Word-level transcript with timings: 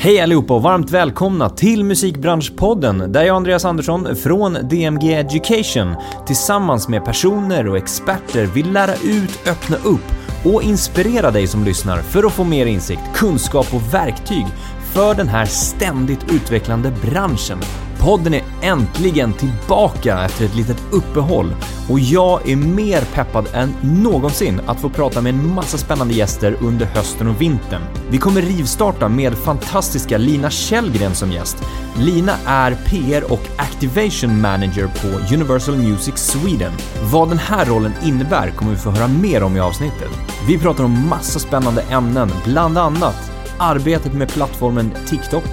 Hej 0.00 0.20
allihopa 0.20 0.54
och 0.54 0.62
varmt 0.62 0.90
välkomna 0.90 1.50
till 1.50 1.84
Musikbranschpodden 1.84 3.12
där 3.12 3.22
jag 3.22 3.36
Andreas 3.36 3.64
Andersson 3.64 4.16
från 4.16 4.52
DMG 4.52 5.14
Education 5.14 5.94
tillsammans 6.26 6.88
med 6.88 7.04
personer 7.04 7.68
och 7.68 7.76
experter 7.76 8.46
vill 8.46 8.72
lära 8.72 8.94
ut, 8.94 9.48
öppna 9.48 9.76
upp 9.76 10.04
och 10.44 10.62
inspirera 10.62 11.30
dig 11.30 11.46
som 11.46 11.64
lyssnar 11.64 11.96
för 11.96 12.26
att 12.26 12.32
få 12.32 12.44
mer 12.44 12.66
insikt, 12.66 13.02
kunskap 13.14 13.74
och 13.74 13.94
verktyg 13.94 14.46
för 14.94 15.14
den 15.14 15.28
här 15.28 15.46
ständigt 15.46 16.32
utvecklande 16.32 16.92
branschen. 17.02 17.58
Podden 18.00 18.34
är 18.34 18.42
äntligen 18.62 19.32
tillbaka 19.32 20.24
efter 20.24 20.44
ett 20.44 20.54
litet 20.54 20.82
uppehåll 20.90 21.54
och 21.90 22.00
jag 22.00 22.48
är 22.48 22.56
mer 22.56 23.00
peppad 23.14 23.48
än 23.52 23.74
någonsin 23.82 24.60
att 24.66 24.80
få 24.80 24.88
prata 24.88 25.20
med 25.20 25.34
en 25.34 25.54
massa 25.54 25.78
spännande 25.78 26.14
gäster 26.14 26.56
under 26.60 26.86
hösten 26.86 27.28
och 27.28 27.40
vintern. 27.40 27.82
Vi 28.10 28.18
kommer 28.18 28.42
rivstarta 28.42 29.08
med 29.08 29.34
fantastiska 29.34 30.18
Lina 30.18 30.50
Källgren 30.50 31.14
som 31.14 31.32
gäst. 31.32 31.56
Lina 31.96 32.32
är 32.46 32.74
PR 32.74 33.32
och 33.32 33.42
Activation 33.56 34.40
Manager 34.40 34.86
på 34.86 35.34
Universal 35.34 35.76
Music 35.76 36.14
Sweden. 36.16 36.72
Vad 37.12 37.28
den 37.28 37.38
här 37.38 37.66
rollen 37.66 37.92
innebär 38.04 38.50
kommer 38.50 38.72
vi 38.72 38.78
få 38.78 38.90
höra 38.90 39.08
mer 39.08 39.42
om 39.42 39.56
i 39.56 39.60
avsnittet. 39.60 40.10
Vi 40.48 40.58
pratar 40.58 40.84
om 40.84 41.08
massa 41.08 41.38
spännande 41.38 41.82
ämnen, 41.82 42.30
bland 42.44 42.78
annat 42.78 43.30
arbetet 43.58 44.12
med 44.12 44.28
plattformen 44.28 44.90
TikTok, 45.06 45.44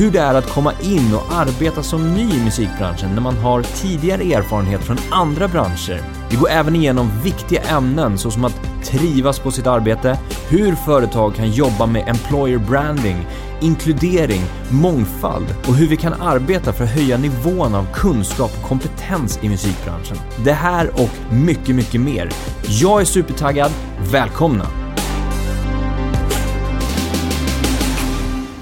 hur 0.00 0.10
det 0.10 0.20
är 0.20 0.34
att 0.34 0.50
komma 0.50 0.72
in 0.82 1.14
och 1.14 1.32
arbeta 1.32 1.82
som 1.82 2.14
ny 2.14 2.22
i 2.22 2.44
musikbranschen 2.44 3.14
när 3.14 3.20
man 3.20 3.36
har 3.36 3.62
tidigare 3.62 4.22
erfarenhet 4.22 4.80
från 4.80 4.96
andra 5.10 5.48
branscher. 5.48 6.02
Vi 6.30 6.36
går 6.36 6.50
även 6.50 6.76
igenom 6.76 7.10
viktiga 7.22 7.62
ämnen 7.62 8.18
såsom 8.18 8.44
att 8.44 8.60
trivas 8.84 9.38
på 9.38 9.50
sitt 9.50 9.66
arbete, 9.66 10.18
hur 10.48 10.74
företag 10.74 11.34
kan 11.34 11.50
jobba 11.50 11.86
med 11.86 12.08
employer 12.08 12.58
branding, 12.58 13.26
inkludering, 13.60 14.42
mångfald 14.70 15.46
och 15.68 15.74
hur 15.74 15.86
vi 15.86 15.96
kan 15.96 16.12
arbeta 16.12 16.72
för 16.72 16.84
att 16.84 16.90
höja 16.90 17.18
nivån 17.18 17.74
av 17.74 17.86
kunskap 17.92 18.50
och 18.62 18.68
kompetens 18.68 19.38
i 19.42 19.48
musikbranschen. 19.48 20.16
Det 20.44 20.52
här 20.52 20.90
och 20.94 21.34
mycket, 21.34 21.74
mycket 21.74 22.00
mer. 22.00 22.30
Jag 22.66 23.00
är 23.00 23.04
supertaggad. 23.04 23.72
Välkomna! 24.12 24.79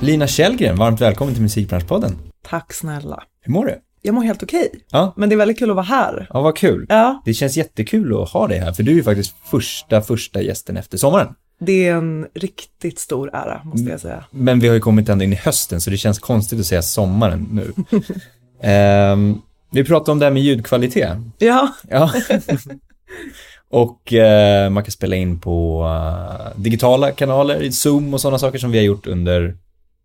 Lina 0.00 0.26
Källgren, 0.26 0.76
varmt 0.76 1.00
välkommen 1.00 1.34
till 1.34 1.42
Musikbranschpodden. 1.42 2.16
Tack 2.44 2.72
snälla. 2.72 3.22
Hur 3.40 3.52
mår 3.52 3.66
du? 3.66 3.78
Jag 4.02 4.14
mår 4.14 4.22
helt 4.22 4.42
okej. 4.42 4.70
Ja. 4.90 5.12
Men 5.16 5.28
det 5.28 5.34
är 5.34 5.36
väldigt 5.36 5.58
kul 5.58 5.70
att 5.70 5.76
vara 5.76 5.86
här. 5.86 6.26
Ja, 6.30 6.40
vad 6.40 6.56
kul. 6.56 6.86
Ja, 6.88 7.22
Det 7.24 7.34
känns 7.34 7.56
jättekul 7.56 8.22
att 8.22 8.28
ha 8.28 8.46
dig 8.48 8.58
här, 8.58 8.72
för 8.72 8.82
du 8.82 8.90
är 8.90 8.94
ju 8.94 9.02
faktiskt 9.02 9.34
första, 9.50 10.00
första 10.02 10.42
gästen 10.42 10.76
efter 10.76 10.98
sommaren. 10.98 11.34
det 11.60 11.88
är 11.88 11.94
en 11.94 12.26
riktigt 12.34 12.98
stor 12.98 13.30
ära, 13.34 13.60
måste 13.64 13.90
jag 13.90 14.00
säga. 14.00 14.24
Men 14.30 14.60
vi 14.60 14.68
har 14.68 14.74
ju 14.74 14.80
kommit 14.80 15.08
ända 15.08 15.24
in 15.24 15.32
i 15.32 15.36
hösten, 15.36 15.80
så 15.80 15.90
det 15.90 15.96
känns 15.96 16.18
konstigt 16.18 16.60
att 16.60 16.66
säga 16.66 16.82
sommaren 16.82 17.48
nu. 17.52 17.72
Ehm, 18.62 19.38
vi 19.70 19.84
pratade 19.84 20.12
om 20.12 20.18
det 20.18 20.24
här 20.26 20.32
med 20.32 20.42
ljudkvalitet. 20.42 21.18
Ja, 21.38 21.68
Ja. 21.88 22.12
och 23.70 24.12
eh, 24.12 24.70
man 24.70 24.82
kan 24.84 24.90
spela 24.92 25.16
in 25.16 25.40
på 25.40 25.84
eh, 25.84 26.60
digitala 26.60 27.10
kanaler, 27.10 27.62
i 27.62 27.72
Zoom 27.72 28.14
och 28.14 28.20
sådana 28.20 28.38
saker 28.38 28.58
som 28.58 28.70
vi 28.70 28.78
har 28.78 28.84
gjort 28.84 29.06
under 29.06 29.56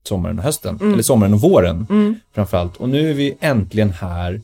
sommaren 0.04 0.38
och 0.38 0.44
hösten. 0.44 0.80
Eller 0.82 1.04
sommaren 1.04 1.34
och 1.34 1.42
våren 1.42 1.88
mm. 1.90 2.16
framförallt. 2.36 2.78
Och 2.78 2.90
nu 2.90 3.10
är 3.10 3.14
vi 3.14 3.38
äntligen 3.40 3.90
här 3.92 4.42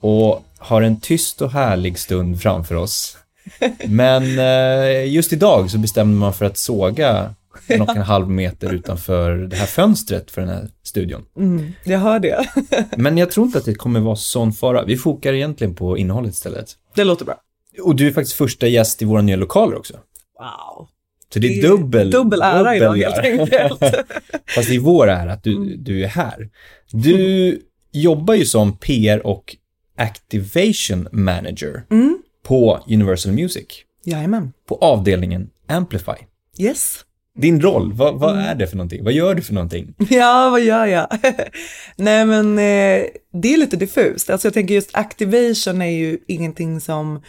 och 0.00 0.44
har 0.58 0.82
en 0.82 1.00
tyst 1.00 1.42
och 1.42 1.50
härlig 1.50 1.98
stund 1.98 2.42
framför 2.42 2.74
oss. 2.74 3.16
Men 3.86 4.38
eh, 4.38 5.12
just 5.14 5.32
idag 5.32 5.70
så 5.70 5.78
bestämde 5.78 6.16
man 6.16 6.34
för 6.34 6.44
att 6.44 6.58
såga 6.58 7.34
en 7.66 7.82
och 7.82 7.96
en 7.96 8.02
halv 8.02 8.30
meter 8.30 8.72
utanför 8.72 9.36
det 9.36 9.56
här 9.56 9.66
fönstret 9.66 10.30
för 10.30 10.40
den 10.40 10.50
här 10.50 10.68
studion. 10.82 11.24
Mm. 11.36 11.72
jag 11.84 11.98
hör 11.98 12.18
det. 12.18 12.48
Men 12.96 13.18
jag 13.18 13.30
tror 13.30 13.46
inte 13.46 13.58
att 13.58 13.64
det 13.64 13.74
kommer 13.74 14.00
vara 14.00 14.16
sån 14.16 14.52
fara. 14.52 14.84
Vi 14.84 14.96
fokar 14.96 15.32
egentligen 15.32 15.74
på 15.74 15.98
innehållet 15.98 16.34
istället. 16.34 16.72
Det 16.94 17.04
låter 17.04 17.24
bra. 17.24 17.40
Och 17.82 17.96
du 17.96 18.06
är 18.06 18.12
faktiskt 18.12 18.36
första 18.36 18.66
gäst 18.66 19.02
i 19.02 19.04
våra 19.04 19.22
nya 19.22 19.36
lokaler 19.36 19.76
också. 19.76 19.94
Wow. 20.38 20.88
Så 21.32 21.38
det 21.38 21.46
är 21.58 21.62
dubbel, 21.68 22.10
Dubbel 22.10 22.42
ära 22.42 22.76
idag 22.76 22.94
dubbel 22.94 23.12
helt 23.12 23.18
ära. 23.52 23.62
enkelt. 23.64 23.80
Fast 24.54 24.68
det 24.68 24.74
är 24.74 24.78
vår 24.80 25.08
ära 25.08 25.32
att 25.32 25.42
du, 25.44 25.76
du 25.76 26.04
är 26.04 26.08
här. 26.08 26.48
Du 26.92 27.60
jobbar 27.92 28.34
ju 28.34 28.44
som 28.44 28.76
PR 28.78 29.26
och 29.26 29.56
Activation 29.98 31.08
Manager 31.12 31.82
Mm. 31.90 32.18
på 32.44 32.84
Universal 32.88 33.32
Music, 33.32 33.66
Jajamän. 34.04 34.52
på 34.68 34.74
avdelningen 34.80 35.50
Amplify. 35.68 36.12
Yes. 36.58 37.00
Din 37.38 37.60
roll, 37.60 37.92
vad, 37.92 38.20
vad 38.20 38.38
är 38.38 38.54
det 38.54 38.66
för 38.66 38.76
någonting? 38.76 39.04
Vad 39.04 39.12
gör 39.12 39.34
du 39.34 39.42
för 39.42 39.54
någonting? 39.54 39.94
Ja, 40.10 40.48
vad 40.50 40.60
gör 40.60 40.86
jag? 40.86 41.08
Nej, 41.96 42.26
men 42.26 42.58
eh, 42.58 43.04
det 43.42 43.54
är 43.54 43.56
lite 43.58 43.76
diffust. 43.76 44.30
Alltså 44.30 44.46
jag 44.48 44.54
tänker 44.54 44.74
just 44.74 44.90
activation 44.96 45.82
är 45.82 45.90
ju 45.90 46.18
ingenting 46.28 46.80
som 46.80 47.22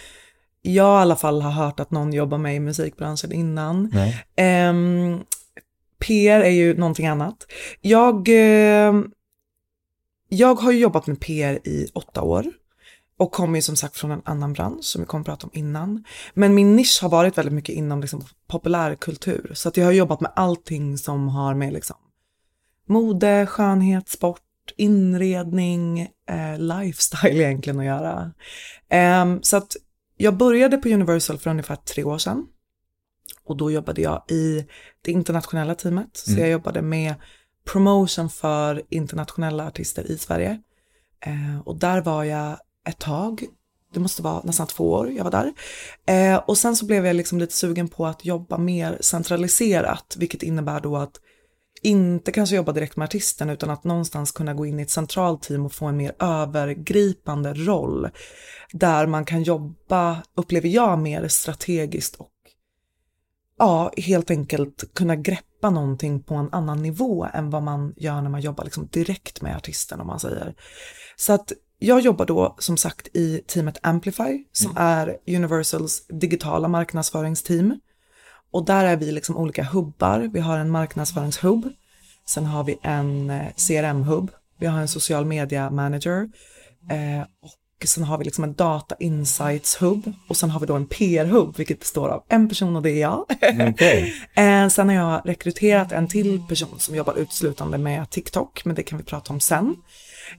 jag 0.74 1.00
i 1.00 1.02
alla 1.02 1.16
fall 1.16 1.42
har 1.42 1.52
hört 1.52 1.80
att 1.80 1.92
någon 1.92 2.14
jobbar 2.14 2.38
med 2.38 2.56
i 2.56 2.60
musikbranschen 2.60 3.32
innan. 3.32 3.90
Nej. 3.94 4.26
Ehm, 4.36 5.20
PR 6.00 6.40
är 6.42 6.50
ju 6.50 6.78
någonting 6.78 7.08
annat. 7.08 7.46
Jag, 7.82 8.30
eh, 8.30 8.94
jag 10.30 10.56
har 10.56 10.72
ju 10.72 10.80
jobbat 10.80 11.08
med 11.08 11.20
PR 11.20 11.54
i 11.54 11.88
åtta 11.94 12.22
år 12.22 12.46
och 13.18 13.32
kommer 13.32 13.58
ju 13.58 13.62
som 13.62 13.76
sagt 13.76 13.98
från 13.98 14.12
en 14.12 14.22
annan 14.26 14.54
bransch 14.54 14.84
som 14.84 15.02
vi 15.02 15.06
kommer 15.06 15.22
att 15.22 15.26
prata 15.26 15.48
om 15.48 15.52
innan. 15.54 16.04
Men 16.34 16.56
min 16.56 16.76
nisch 16.76 17.00
har 17.02 17.10
varit 17.10 17.38
väldigt 17.38 17.54
mycket 17.54 17.76
inom 17.76 18.02
liksom, 18.02 18.24
populärkultur 18.48 19.52
så 19.54 19.70
att 19.70 19.78
jag 19.78 19.86
har 19.86 19.92
jobbat 19.92 20.22
med 20.22 20.32
allting 20.36 20.98
som 20.98 21.28
har 21.28 21.54
med 21.54 21.74
liksom, 21.74 21.96
mode, 22.88 23.46
skönhet, 23.46 24.10
sport, 24.10 24.42
inredning, 24.78 26.00
eh, 26.30 26.60
lifestyle 26.60 27.42
egentligen 27.42 27.80
att 27.80 27.86
göra. 27.86 28.32
Ehm, 28.90 29.40
så 29.44 29.58
att 29.58 29.76
jag 30.18 30.38
började 30.38 30.78
på 30.78 30.90
Universal 30.90 31.38
för 31.38 31.50
ungefär 31.50 31.76
tre 31.76 32.04
år 32.04 32.18
sedan. 32.18 32.48
Och 33.44 33.58
då 33.58 33.72
jobbade 33.72 34.02
jag 34.02 34.24
i 34.32 34.66
det 35.02 35.12
internationella 35.12 35.76
teamet. 35.76 36.10
Så 36.14 36.32
Mm. 36.32 36.42
jag 36.42 36.50
jobbade 36.52 36.82
med 36.82 37.16
promotion 37.66 38.30
för 38.30 38.82
internationella 38.90 39.68
artister 39.68 40.12
i 40.12 40.18
Sverige. 40.18 40.62
Eh, 41.26 41.60
och 41.66 41.76
där 41.76 42.02
var 42.02 42.24
jag 42.24 42.58
ett 42.90 43.00
tag. 43.00 43.44
Det 43.94 44.00
måste 44.00 44.22
vara 44.22 44.42
nästan 44.44 44.68
två 44.68 44.92
år 44.92 45.12
jag 45.12 45.24
var 45.24 45.32
där. 45.32 45.54
Eh, 46.06 46.38
och 46.38 46.58
sen 46.58 46.76
så 46.76 46.86
blev 46.86 47.06
jag 47.06 47.16
liksom 47.16 47.40
lite 47.40 47.54
sugen 47.54 47.88
på 47.88 48.06
att 48.06 48.26
jobba 48.26 48.58
mer 48.58 48.98
centraliserat, 49.02 50.16
vilket 50.20 50.44
innebär 50.44 50.80
då 50.80 50.98
att 50.98 51.20
inte 51.82 52.32
kanske 52.32 52.56
jobba 52.56 52.72
direkt 52.72 52.98
med 52.98 53.06
artisten 53.06 53.50
utan 53.50 53.70
att 53.70 53.84
någonstans 53.84 54.32
kunna 54.32 54.54
gå 54.54 54.66
in 54.66 54.80
i 54.80 54.84
ett 54.84 54.90
centralt 54.90 55.42
team 55.42 55.66
och 55.66 55.74
få 55.74 55.86
en 55.86 55.98
mer 55.98 56.16
övergripande 56.20 57.54
roll. 57.54 58.10
Där 58.72 59.08
man 59.08 59.26
kan 59.26 59.44
jobba, 59.44 60.24
upplever 60.36 60.70
jag, 60.70 61.00
mer 61.00 61.28
strategiskt 61.28 62.16
och 62.16 62.32
ja, 63.58 63.92
helt 63.98 64.32
enkelt 64.32 64.94
kunna 64.94 65.16
greppa 65.16 65.70
någonting 65.70 66.24
på 66.24 66.36
en 66.36 66.50
annan 66.52 66.82
nivå 66.82 67.28
än 67.34 67.50
vad 67.50 67.64
man 67.64 67.94
gör 67.98 68.22
när 68.22 68.30
man 68.30 68.42
jobbar 68.42 68.64
liksom 68.64 68.88
direkt 68.88 69.42
med 69.42 69.56
artisten 69.56 70.02
om 70.02 70.08
man 70.08 70.20
säger. 70.20 70.56
Så 71.16 71.34
att 71.34 71.52
jag 71.80 72.00
jobbar 72.00 72.26
då 72.26 72.56
som 72.60 72.78
sagt 72.78 73.08
i 73.14 73.42
teamet 73.48 73.80
Amplify 73.84 74.44
som 74.52 74.74
är 74.78 75.18
Universals 75.28 76.08
digitala 76.08 76.68
marknadsföringsteam. 76.68 77.80
Och 78.58 78.66
där 78.66 78.86
är 78.86 78.98
vi 78.98 79.12
liksom 79.12 79.38
olika 79.38 79.64
hubbar. 79.64 80.30
Vi 80.34 80.40
har 80.40 80.58
en 80.58 80.70
marknadsföringshubb. 80.70 81.70
Sen 82.28 82.46
har 82.46 82.64
vi 82.64 82.78
en 82.82 83.30
eh, 83.30 83.48
CRM-hubb. 83.56 84.32
Vi 84.60 84.66
har 84.66 84.80
en 84.80 84.88
social 84.88 85.26
media 85.26 85.70
manager. 85.70 86.30
Eh, 86.92 87.22
och 87.82 87.88
sen 87.88 88.04
har 88.04 88.18
vi 88.18 88.24
liksom 88.24 88.44
en 88.44 88.54
data 88.54 88.96
insights-hubb. 89.00 90.14
Och 90.30 90.38
sen 90.38 90.50
har 90.50 90.60
vi 90.60 90.66
då 90.66 90.76
en 90.76 90.88
PR-hubb, 90.88 91.58
vilket 91.58 91.80
består 91.80 92.10
av 92.10 92.24
en 92.30 92.50
person 92.50 92.76
och 92.76 92.82
det 92.82 92.92
är 92.92 93.02
jag. 93.02 93.26
Okej. 93.70 94.14
Eh, 94.36 94.68
sen 94.68 94.90
har 94.90 94.96
jag 94.96 95.22
rekryterat 95.26 95.92
en 95.92 96.08
till 96.08 96.42
person 96.50 96.80
som 96.80 96.96
jobbar 96.96 97.14
uteslutande 97.14 97.78
med 97.78 98.10
TikTok, 98.10 98.66
men 98.66 98.76
det 98.76 98.84
kan 98.84 98.98
vi 98.98 99.04
prata 99.04 99.34
om 99.34 99.40
sen. 99.40 99.76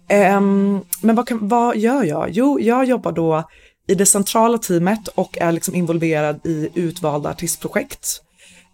Ehm, 0.09 0.81
men 1.03 1.17
vad, 1.17 1.29
kan, 1.29 1.49
vad 1.49 1.77
gör 1.77 2.05
jag? 2.05 2.31
Jo, 2.31 2.61
jag 2.61 2.85
jobbar 2.85 3.13
då 3.13 3.45
i 3.89 3.95
det 3.95 4.07
centrala 4.07 4.59
teamet 4.59 5.09
och 5.09 5.39
är 5.39 5.53
liksom 5.53 5.75
involverad 5.75 6.47
i 6.47 6.69
utvalda 6.75 7.31
artistprojekt. 7.31 8.23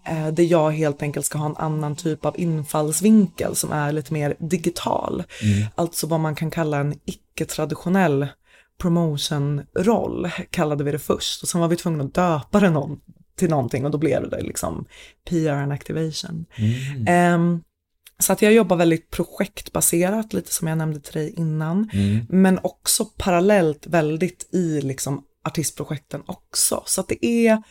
Eh, 0.06 0.28
där 0.28 0.44
jag 0.44 0.70
helt 0.70 1.02
enkelt 1.02 1.26
ska 1.26 1.38
ha 1.38 1.46
en 1.46 1.56
annan 1.56 1.96
typ 1.96 2.24
av 2.24 2.40
infallsvinkel 2.40 3.56
som 3.56 3.72
är 3.72 3.92
lite 3.92 4.12
mer 4.12 4.36
digital. 4.38 5.22
Alltså 5.74 6.06
vad 6.06 6.20
man 6.20 6.34
kan 6.34 6.50
kalla 6.50 6.78
en 6.78 6.94
icke-traditionell 7.04 8.26
promotion-roll, 8.78 10.30
kallade 10.50 10.84
vi 10.84 10.92
det 10.92 10.98
först. 10.98 11.42
Och 11.42 11.48
sen 11.48 11.60
var 11.60 11.68
vi 11.68 11.76
tvungna 11.76 12.04
att 12.04 12.14
döpa 12.14 12.60
det 12.60 12.70
någon, 12.70 13.00
till 13.36 13.50
någonting 13.50 13.84
och 13.84 13.90
då 13.90 13.98
blev 13.98 14.30
det 14.30 14.40
liksom 14.40 14.84
PR 15.28 15.52
and 15.52 15.72
activation. 15.72 16.46
Mm. 16.56 17.06
Ehm, 17.06 17.62
så 18.24 18.32
att 18.32 18.42
jag 18.42 18.52
jobbar 18.52 18.76
väldigt 18.76 19.10
projektbaserat, 19.10 20.32
lite 20.32 20.54
som 20.54 20.68
jag 20.68 20.78
nämnde 20.78 21.00
till 21.00 21.12
dig 21.12 21.34
innan. 21.36 21.90
Mm. 21.92 22.26
Men 22.28 22.58
också 22.62 23.04
parallellt 23.04 23.86
väldigt 23.86 24.54
i 24.54 24.80
liksom 24.80 25.24
artistprojekten 25.44 26.22
också. 26.26 26.82
Så 26.86 27.00
att 27.00 27.08
det 27.08 27.26
är 27.26 27.62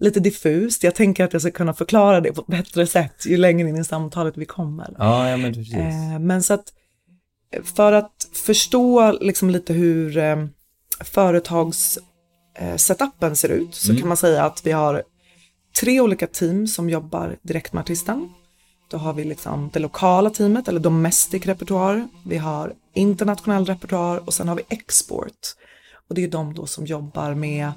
lite 0.00 0.20
diffust. 0.20 0.84
Jag 0.84 0.94
tänker 0.94 1.24
att 1.24 1.32
jag 1.32 1.42
ska 1.42 1.50
kunna 1.50 1.74
förklara 1.74 2.20
det 2.20 2.32
på 2.32 2.40
ett 2.40 2.46
bättre 2.46 2.86
sätt 2.86 3.26
ju 3.26 3.36
längre 3.36 3.68
in 3.68 3.76
i 3.76 3.84
samtalet 3.84 4.36
vi 4.36 4.44
kommer. 4.44 4.94
Ja, 4.98 5.30
ja 5.30 5.36
men 5.36 5.54
precis. 5.54 5.74
Eh, 5.74 6.18
men 6.18 6.42
så 6.42 6.54
att 6.54 6.72
för 7.64 7.92
att 7.92 8.28
förstå 8.32 9.12
liksom 9.12 9.50
lite 9.50 9.72
hur 9.72 10.18
eh, 10.18 10.46
företagssetupen 11.00 13.36
ser 13.36 13.48
ut 13.48 13.74
så 13.74 13.90
Mm. 13.90 14.00
kan 14.00 14.08
man 14.08 14.16
säga 14.16 14.44
att 14.44 14.66
vi 14.66 14.72
har 14.72 15.02
tre 15.80 16.00
olika 16.00 16.26
team 16.26 16.66
som 16.66 16.90
jobbar 16.90 17.36
direkt 17.42 17.72
med 17.72 17.80
artisten. 17.80 18.28
Då 18.92 18.98
har 18.98 19.12
vi 19.12 19.24
liksom 19.24 19.70
det 19.72 19.78
lokala 19.78 20.30
teamet 20.30 20.68
eller 20.68 20.80
domestic 20.80 21.46
repertoar. 21.46 22.08
Vi 22.24 22.36
har 22.36 22.74
internationell 22.94 23.66
repertoar 23.66 24.22
och 24.26 24.34
sen 24.34 24.48
har 24.48 24.56
vi 24.56 24.62
export. 24.68 25.54
Och 26.08 26.14
det 26.14 26.24
är 26.24 26.28
de 26.28 26.54
då 26.54 26.66
som 26.66 26.86
jobbar 26.86 27.34
med 27.34 27.72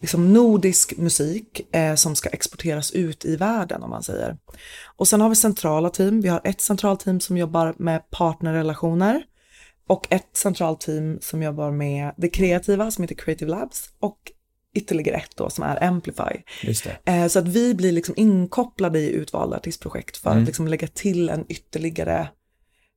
liksom 0.00 0.32
nordisk 0.32 0.96
musik 0.96 1.74
eh, 1.74 1.94
som 1.94 2.16
ska 2.16 2.28
exporteras 2.28 2.90
ut 2.90 3.24
i 3.24 3.36
världen 3.36 3.82
om 3.82 3.90
man 3.90 4.02
säger. 4.02 4.36
Och 4.96 5.08
sen 5.08 5.20
har 5.20 5.28
vi 5.28 5.34
centrala 5.34 5.90
team. 5.90 6.20
Vi 6.20 6.28
har 6.28 6.40
ett 6.44 6.60
centralt 6.60 7.00
team 7.00 7.20
som 7.20 7.36
jobbar 7.36 7.74
med 7.78 8.10
partnerrelationer 8.10 9.22
och 9.86 10.06
ett 10.10 10.36
centralt 10.36 10.80
team 10.80 11.18
som 11.20 11.42
jobbar 11.42 11.70
med 11.70 12.14
det 12.16 12.28
kreativa 12.28 12.90
som 12.90 13.04
heter 13.04 13.14
Creative 13.14 13.50
Labs 13.50 13.90
och 14.00 14.18
ytterligare 14.74 15.16
ett 15.16 15.36
då 15.36 15.50
som 15.50 15.64
är 15.64 15.84
Amplify. 15.84 16.42
Eh, 17.04 17.26
Så 17.26 17.38
att 17.38 17.48
vi 17.48 17.74
blir 17.74 17.92
liksom 17.92 18.14
inkopplade 18.16 18.98
i 19.00 19.10
utvalda 19.12 19.56
artistprojekt 19.56 20.16
för 20.16 20.30
Mm. 20.30 20.42
att 20.42 20.46
liksom 20.46 20.68
lägga 20.68 20.86
till 20.88 21.28
en 21.28 21.44
ytterligare 21.48 22.28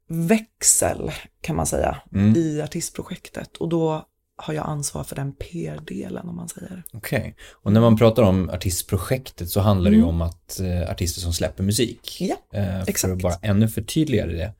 växel 0.08 1.12
kan 1.42 1.56
man 1.56 1.66
säga 1.66 1.98
Mm. 2.16 2.36
i 2.38 2.62
artistprojektet 2.62 3.58
och 3.58 3.70
då 3.70 4.06
har 4.36 4.54
jag 4.54 4.66
ansvar 4.66 5.04
för 5.04 5.16
den 5.16 5.34
PR-delen 5.34 6.30
om 6.30 6.36
man 6.36 6.50
säger. 6.50 6.84
Okej. 6.94 7.36
Och 7.52 7.74
när 7.74 7.82
man 7.82 7.98
pratar 7.98 8.24
om 8.24 8.50
artistprojektet 8.50 9.50
så 9.50 9.60
handlar 9.60 9.92
det 9.92 9.98
ju 9.98 10.04
Mm. 10.04 10.16
om 10.16 10.22
att 10.22 10.60
eh, 10.60 10.92
artister 10.92 11.22
som 11.22 11.34
släpper 11.34 11.64
musik. 11.64 12.18
Ja, 12.22 12.36
Eh, 12.60 12.80
för 12.84 12.90
exakt. 12.90 13.14
att 13.14 13.22
bara 13.22 13.34
ännu 13.42 13.68
förtydliga 13.68 14.26
det. 14.28 14.54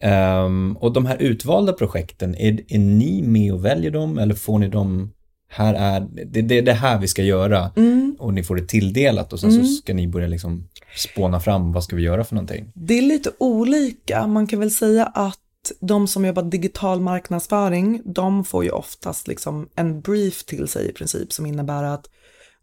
Ehm, 0.00 0.76
och 0.80 0.92
de 0.92 1.06
här 1.06 1.16
utvalda 1.16 1.72
projekten, 1.72 2.34
är, 2.34 2.60
är 2.74 2.78
ni 2.78 3.22
med 3.22 3.52
och 3.52 3.64
väljer 3.64 3.90
dem 3.90 4.18
eller 4.18 4.34
får 4.34 4.58
ni 4.58 4.68
dem, 4.68 5.12
här 5.52 5.74
är, 5.74 6.00
det, 6.26 6.42
det 6.42 6.58
är 6.58 6.62
det 6.62 6.72
här 6.72 6.98
vi 6.98 7.08
ska 7.08 7.22
göra 7.22 7.70
Mm. 7.76 8.16
och 8.18 8.34
ni 8.34 8.44
får 8.44 8.56
det 8.56 8.66
tilldelat 8.68 9.32
och 9.32 9.40
sen 9.40 9.50
Mm. 9.50 9.64
så 9.66 9.72
ska 9.74 9.94
ni 9.94 10.08
börja 10.08 10.26
liksom 10.26 10.68
spåna 10.96 11.40
fram, 11.40 11.72
vad 11.72 11.84
ska 11.84 11.96
vi 11.96 12.02
göra 12.02 12.24
för 12.24 12.34
någonting? 12.34 12.72
Det 12.74 12.98
är 12.98 13.02
lite 13.02 13.30
olika. 13.38 14.26
Man 14.26 14.46
kan 14.46 14.60
väl 14.60 14.70
säga 14.70 15.06
att 15.06 15.38
de 15.80 16.08
som 16.08 16.24
jobbar 16.24 16.42
digital 16.42 17.00
marknadsföring, 17.00 18.02
de 18.04 18.44
får 18.44 18.64
ju 18.64 18.70
oftast 18.70 19.28
liksom 19.28 19.68
en 19.76 20.00
brief 20.00 20.44
till 20.44 20.68
sig 20.68 20.88
i 20.90 20.92
princip 20.92 21.32
som 21.32 21.46
innebär 21.46 21.82
att 21.84 22.06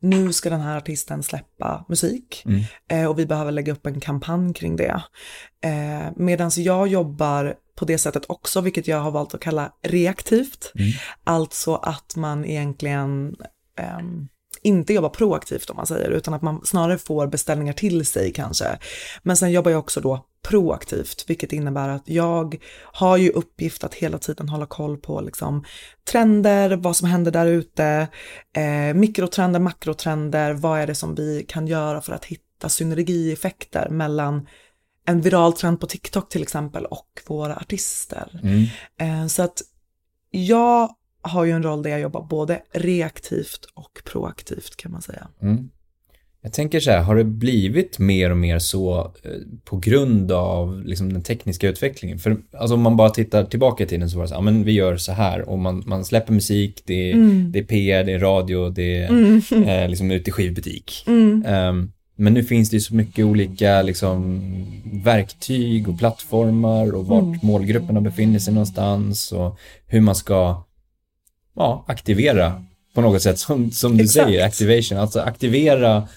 nu 0.02 0.34
ska 0.34 0.50
den 0.50 0.60
här 0.62 0.78
artisten 0.78 1.24
släppa 1.24 1.86
musik 1.90 2.44
Mm. 2.46 2.62
eh, 2.92 3.06
och 3.10 3.20
vi 3.20 3.26
behöver 3.26 3.52
lägga 3.52 3.74
upp 3.74 3.86
en 3.86 4.00
kampanj 4.00 4.54
kring 4.54 4.76
det. 4.76 5.02
Eh, 5.64 6.12
Medan 6.16 6.52
jag 6.56 6.88
jobbar 6.88 7.54
på 7.80 7.86
det 7.86 7.98
sättet 7.98 8.24
också, 8.28 8.62
vilket 8.62 8.88
jag 8.88 9.00
har 9.00 9.12
valt 9.12 9.34
att 9.34 9.42
kalla 9.42 9.72
reaktivt. 9.82 10.72
Mm. 10.76 10.92
Alltså 11.24 11.76
att 11.76 12.16
man 12.16 12.46
egentligen 12.46 13.36
ehm, 13.78 14.28
inte 14.62 14.94
jobbar 14.94 15.10
proaktivt 15.10 15.70
om 15.70 15.76
man 15.76 15.88
säger, 15.88 16.10
utan 16.10 16.34
att 16.34 16.42
man 16.42 16.66
snarare 16.66 16.98
får 16.98 17.28
beställningar 17.28 17.74
till 17.74 18.06
sig 18.06 18.34
kanske. 18.34 18.80
Men 19.24 19.38
sen 19.38 19.52
jobbar 19.52 19.72
jag 19.72 19.80
också 19.80 20.02
då 20.02 20.26
proaktivt, 20.48 21.26
vilket 21.28 21.54
innebär 21.54 21.90
att 21.90 22.10
jag 22.10 22.58
har 22.82 23.18
ju 23.18 23.30
uppgift 23.30 23.84
att 23.84 23.94
hela 23.94 24.18
tiden 24.18 24.50
hålla 24.50 24.66
koll 24.66 24.98
på 24.98 25.22
liksom, 25.22 25.66
trender, 26.12 26.76
vad 26.76 26.96
som 26.96 27.08
händer 27.08 27.32
där 27.32 27.46
ute, 27.46 28.08
eh, 28.56 28.94
mikrotrender, 28.96 29.60
makrotrender, 29.60 30.54
vad 30.54 30.80
är 30.80 30.88
det 30.88 30.96
som 30.96 31.16
vi 31.16 31.46
kan 31.48 31.68
göra 31.68 32.02
för 32.02 32.14
att 32.14 32.26
hitta 32.26 32.70
synergieffekter 32.70 33.90
mellan 33.90 34.48
en 35.10 35.22
viral 35.22 35.54
trend 35.54 35.80
på 35.80 35.88
TikTok 35.88 36.30
till 36.30 36.42
exempel 36.42 36.86
och 36.86 37.08
våra 37.28 37.56
artister. 37.56 38.40
Mm. 38.44 38.66
Eh, 39.00 39.28
så 39.28 39.44
att 39.44 39.62
jag 40.32 40.96
har 41.22 41.46
ju 41.46 41.52
en 41.52 41.64
roll 41.64 41.84
där 41.84 41.90
jag 41.90 42.00
jobbar 42.00 42.28
både 42.30 42.62
reaktivt 42.72 43.66
och 43.74 44.02
proaktivt 44.04 44.76
kan 44.78 44.92
man 44.92 45.02
säga. 45.02 45.28
Mm. 45.42 45.70
Jag 46.42 46.54
tänker 46.54 46.80
så 46.80 46.92
här, 46.92 47.02
har 47.02 47.16
det 47.16 47.24
blivit 47.24 48.00
mer 48.00 48.30
och 48.30 48.38
mer 48.38 48.60
så 48.60 49.14
eh, 49.24 49.32
på 49.64 49.78
grund 49.78 50.32
av 50.32 50.84
liksom, 50.86 51.14
den 51.14 51.24
tekniska 51.24 51.70
utvecklingen? 51.70 52.20
För 52.20 52.38
alltså, 52.58 52.76
om 52.76 52.82
man 52.82 52.98
bara 52.98 53.10
tittar 53.10 53.44
tillbaka 53.44 53.84
i 53.84 53.88
tiden 53.88 54.10
så 54.10 54.18
var 54.18 54.24
det 54.24 54.28
så 54.28 54.34
här, 54.34 54.42
ja, 54.42 54.46
men 54.46 54.64
vi 54.64 54.72
gör 54.72 54.98
så 54.98 55.12
här 55.12 55.50
och 55.50 55.60
man, 55.60 55.84
man 55.86 56.06
släpper 56.06 56.34
musik, 56.34 56.84
det 56.86 57.12
är, 57.12 57.14
Mm. 57.14 57.52
det 57.52 57.60
är 57.60 57.64
PR, 57.64 58.04
det 58.04 58.14
är 58.14 58.20
radio, 58.20 58.70
det 58.70 58.98
är 58.98 59.84
eh, 59.84 59.90
liksom 59.90 60.12
ute 60.12 60.30
i 60.30 60.34
skivbutik. 60.34 61.04
Mm. 61.08 61.46
Men 62.22 62.34
nu 62.34 62.44
finns 62.44 62.70
det 62.70 62.76
ju 62.76 62.82
så 62.82 62.96
mycket 62.96 63.26
olika 63.26 63.82
liksom, 63.82 64.42
verktyg 65.04 65.90
och 65.90 66.00
plattformar 66.00 66.92
och 66.96 67.06
vart 67.08 67.24
Mm. 67.24 67.40
målgrupperna 67.44 68.02
befinner 68.02 68.40
sig 68.40 68.54
någonstans 68.54 69.32
och 69.32 69.60
hur 69.88 70.02
man 70.02 70.16
ska 70.16 70.64
ja, 71.56 71.86
aktivera 71.88 72.64
på 72.96 73.02
något 73.02 73.22
sätt 73.22 73.40
som, 73.40 73.72
som 73.72 73.98
du 73.98 74.04
Exakt. 74.04 74.26
säger, 74.28 74.46
activation, 74.46 74.98
alltså 74.98 75.20
aktivera 75.20 76.08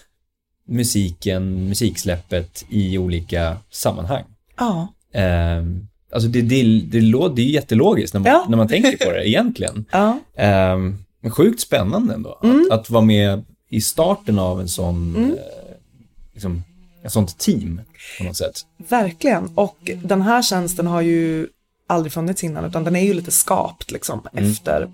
musiken, 0.68 1.68
musiksläppet 1.68 2.64
i 2.68 2.98
olika 2.98 3.56
sammanhang. 3.70 4.24
Ja, 4.58 4.88
Ehm, 5.14 5.86
alltså 6.12 6.28
det, 6.28 6.42
det, 6.42 6.62
det, 6.80 7.00
lå- 7.00 7.34
det 7.34 7.42
är 7.42 7.46
ju 7.46 7.52
jättelogiskt 7.52 8.14
när 8.14 8.20
man, 8.20 8.32
Ja. 8.32 8.46
när 8.48 8.56
man 8.56 8.68
tänker 8.68 8.96
på 9.06 9.12
det 9.12 9.28
egentligen. 9.28 9.84
ja, 9.92 10.18
men 11.20 11.30
sjukt 11.30 11.60
spännande 11.60 12.14
ändå. 12.14 12.38
Mm. 12.42 12.66
Att, 12.70 12.78
att 12.80 12.90
vara 12.90 13.04
med 13.04 13.44
i 13.68 13.80
starten 13.80 14.38
av 14.38 14.60
en 14.60 14.68
sån, 14.68 15.16
Mm. 15.16 15.30
eh, 15.30 15.36
liksom, 16.32 16.62
ett 17.04 17.12
sånt 17.12 17.38
team 17.38 17.80
på 18.18 18.24
något 18.24 18.36
sätt. 18.36 18.66
verkligen. 18.88 19.50
Och 19.54 19.90
den 20.02 20.22
här 20.22 20.42
tjänsten 20.42 20.86
har 20.86 21.00
ju 21.00 21.48
aldrig 21.86 22.12
funnits 22.12 22.44
innan, 22.44 22.64
utan 22.64 22.84
den 22.84 22.96
är 22.96 23.04
ju 23.04 23.14
lite 23.14 23.30
skapt 23.30 23.90
liksom 23.90 24.26
Mm. 24.32 24.50
efter 24.50 24.90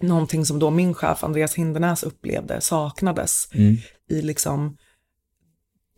någonting 0.00 0.44
som 0.46 0.58
då 0.58 0.70
min 0.70 0.94
chef 0.94 1.24
Andreas 1.24 1.54
Hindernäs 1.54 2.02
upplevde 2.02 2.60
saknades 2.60 3.48
Mm. 3.54 3.76
i 4.08 4.22
liksom 4.22 4.76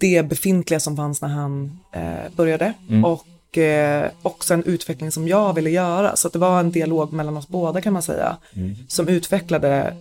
det 0.01 0.23
befintliga 0.29 0.81
som 0.81 0.97
fanns 0.97 1.23
när 1.23 1.29
han 1.29 1.79
eh, 1.93 2.33
började 2.37 2.75
Mm. 2.89 3.05
och 3.05 3.59
eh, 3.59 4.11
också 4.23 4.55
en 4.55 4.65
utveckling 4.65 5.11
som 5.13 5.29
jag 5.29 5.53
ville 5.55 5.71
göra. 5.71 6.17
Så 6.17 6.29
det 6.29 6.39
var 6.39 6.61
en 6.61 6.71
dialog 6.71 7.13
mellan 7.13 7.37
oss 7.37 7.49
båda 7.49 7.81
kan 7.81 7.93
man 7.93 8.03
säga 8.03 8.37
Mm. 8.57 8.75
som 8.89 9.09
utvecklade 9.09 9.97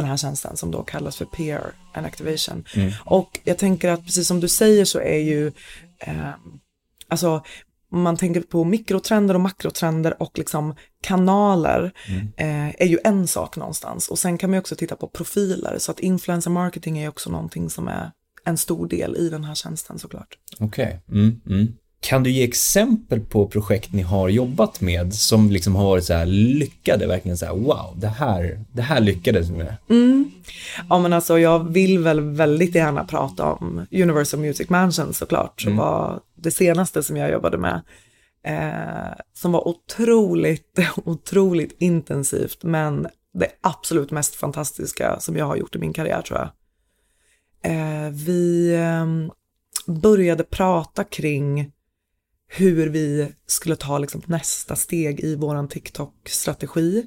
den 0.00 0.10
här 0.10 0.16
tjänsten 0.16 0.56
som 0.56 0.70
då 0.70 0.82
kallas 0.82 1.16
för 1.16 1.24
peer 1.24 1.72
and 1.94 2.06
activation. 2.06 2.64
Mm. 2.74 2.92
Och 3.04 3.40
jag 3.44 3.58
tänker 3.58 3.88
att 3.88 4.04
precis 4.04 4.28
som 4.28 4.40
du 4.40 4.48
säger 4.48 4.84
så 4.84 4.98
är 5.00 5.18
ju, 5.18 5.52
eh, 5.98 6.30
alltså 7.08 7.42
man 7.92 8.16
tänker 8.16 8.40
på 8.40 8.64
mikrotrender 8.64 9.34
och 9.34 9.40
makrotrender 9.40 10.22
och 10.22 10.38
liksom 10.38 10.74
kanaler 11.02 11.92
Mm. 12.08 12.26
eh, 12.36 12.74
är 12.78 12.86
ju 12.86 12.98
en 13.04 13.26
sak 13.26 13.56
någonstans. 13.56 14.08
Och 14.08 14.18
sen 14.18 14.38
kan 14.38 14.50
man 14.50 14.54
ju 14.54 14.60
också 14.60 14.76
titta 14.76 14.96
på 14.96 15.08
profiler, 15.08 15.78
så 15.78 15.90
att 15.90 16.00
influencer 16.00 16.50
marketing 16.50 16.98
är 16.98 17.08
också 17.08 17.30
någonting 17.30 17.70
som 17.70 17.88
är 17.88 18.10
en 18.44 18.58
stor 18.58 18.88
del 18.88 19.16
i 19.16 19.28
den 19.28 19.44
här 19.44 19.54
tjänsten 19.54 19.98
såklart. 19.98 20.38
Okej. 20.60 21.02
Mm. 21.08 21.40
Mm. 21.46 21.74
Kan 22.00 22.22
du 22.22 22.30
ge 22.30 22.44
exempel 22.44 23.20
på 23.20 23.46
projekt 23.46 23.92
ni 23.92 24.02
har 24.02 24.28
jobbat 24.28 24.80
med 24.80 25.14
som 25.14 25.50
liksom 25.50 25.74
har 25.74 25.84
varit 25.84 26.04
så 26.04 26.14
här 26.14 26.26
lyckade, 26.26 27.06
verkligen 27.06 27.38
så 27.38 27.46
här 27.46 27.52
wow, 27.52 27.94
det 27.96 28.06
här, 28.08 28.64
det 28.72 28.82
här 28.82 29.00
lyckades 29.00 29.48
vi 29.48 29.56
med. 29.56 29.76
Mm. 29.90 30.30
Ja 30.88 30.98
men 30.98 31.12
alltså 31.12 31.38
jag 31.38 31.72
vill 31.72 31.98
väl 31.98 32.20
väldigt 32.20 32.74
gärna 32.74 33.04
prata 33.04 33.52
om 33.52 33.86
Universal 33.90 34.40
Music 34.40 34.68
Mansion 34.68 35.14
såklart, 35.14 35.60
som 35.60 35.72
Mm. 35.72 35.84
var 35.84 36.20
det 36.34 36.50
senaste 36.50 37.02
som 37.02 37.16
jag 37.16 37.30
jobbade 37.30 37.58
med. 37.58 37.82
Eh, 38.46 39.14
som 39.34 39.52
var 39.52 39.68
otroligt, 39.68 40.78
otroligt 41.04 41.74
intensivt, 41.78 42.62
men 42.62 43.06
det 43.38 43.48
absolut 43.60 44.10
mest 44.10 44.34
fantastiska 44.34 45.20
som 45.20 45.36
jag 45.36 45.46
har 45.46 45.56
gjort 45.56 45.76
i 45.76 45.78
min 45.78 45.92
karriär 45.92 46.22
tror 46.22 46.38
jag. 46.38 46.48
Eh, 47.72 48.10
vi 48.10 48.74
eh, 48.74 49.06
började 49.94 50.44
prata 50.44 51.04
kring 51.04 51.72
hur 52.48 52.88
vi 52.88 53.32
skulle 53.46 53.76
ta 53.76 53.98
liksom 53.98 54.22
nästa 54.26 54.76
steg 54.76 55.20
i 55.20 55.36
våran 55.36 55.68
TikTok-strategi. 55.68 57.06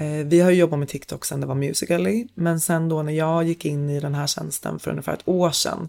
Eh, 0.00 0.26
vi 0.26 0.40
har 0.40 0.50
jobbat 0.50 0.78
med 0.78 0.88
TikTok 0.88 1.24
sedan 1.24 1.40
det 1.40 1.46
var 1.46 1.54
Musical.ly, 1.54 2.26
men 2.34 2.60
sen 2.60 2.88
då 2.88 3.02
när 3.02 3.12
jag 3.12 3.44
gick 3.44 3.64
in 3.64 3.90
i 3.90 4.00
den 4.00 4.14
här 4.14 4.26
tjänsten 4.26 4.78
för 4.78 4.90
ungefär 4.90 5.12
ett 5.12 5.28
år 5.28 5.50
sedan 5.50 5.88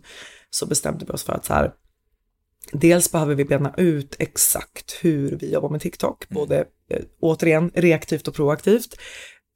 så 0.50 0.66
bestämde 0.66 1.06
vi 1.06 1.12
oss 1.12 1.24
för 1.24 1.34
att 1.34 1.46
så 1.46 1.54
här, 1.54 1.74
dels 2.72 3.12
behöver 3.12 3.36
vi 3.36 3.46
bena 3.46 3.74
ut 3.78 4.16
exakt 4.20 4.98
hur 5.02 5.38
vi 5.38 5.54
jobbar 5.54 5.70
med 5.70 5.82
TikTok, 5.82 6.30
både 6.30 6.58
eh, 6.90 7.02
återigen 7.20 7.72
reaktivt 7.76 8.28
och 8.28 8.36
proaktivt, 8.36 8.96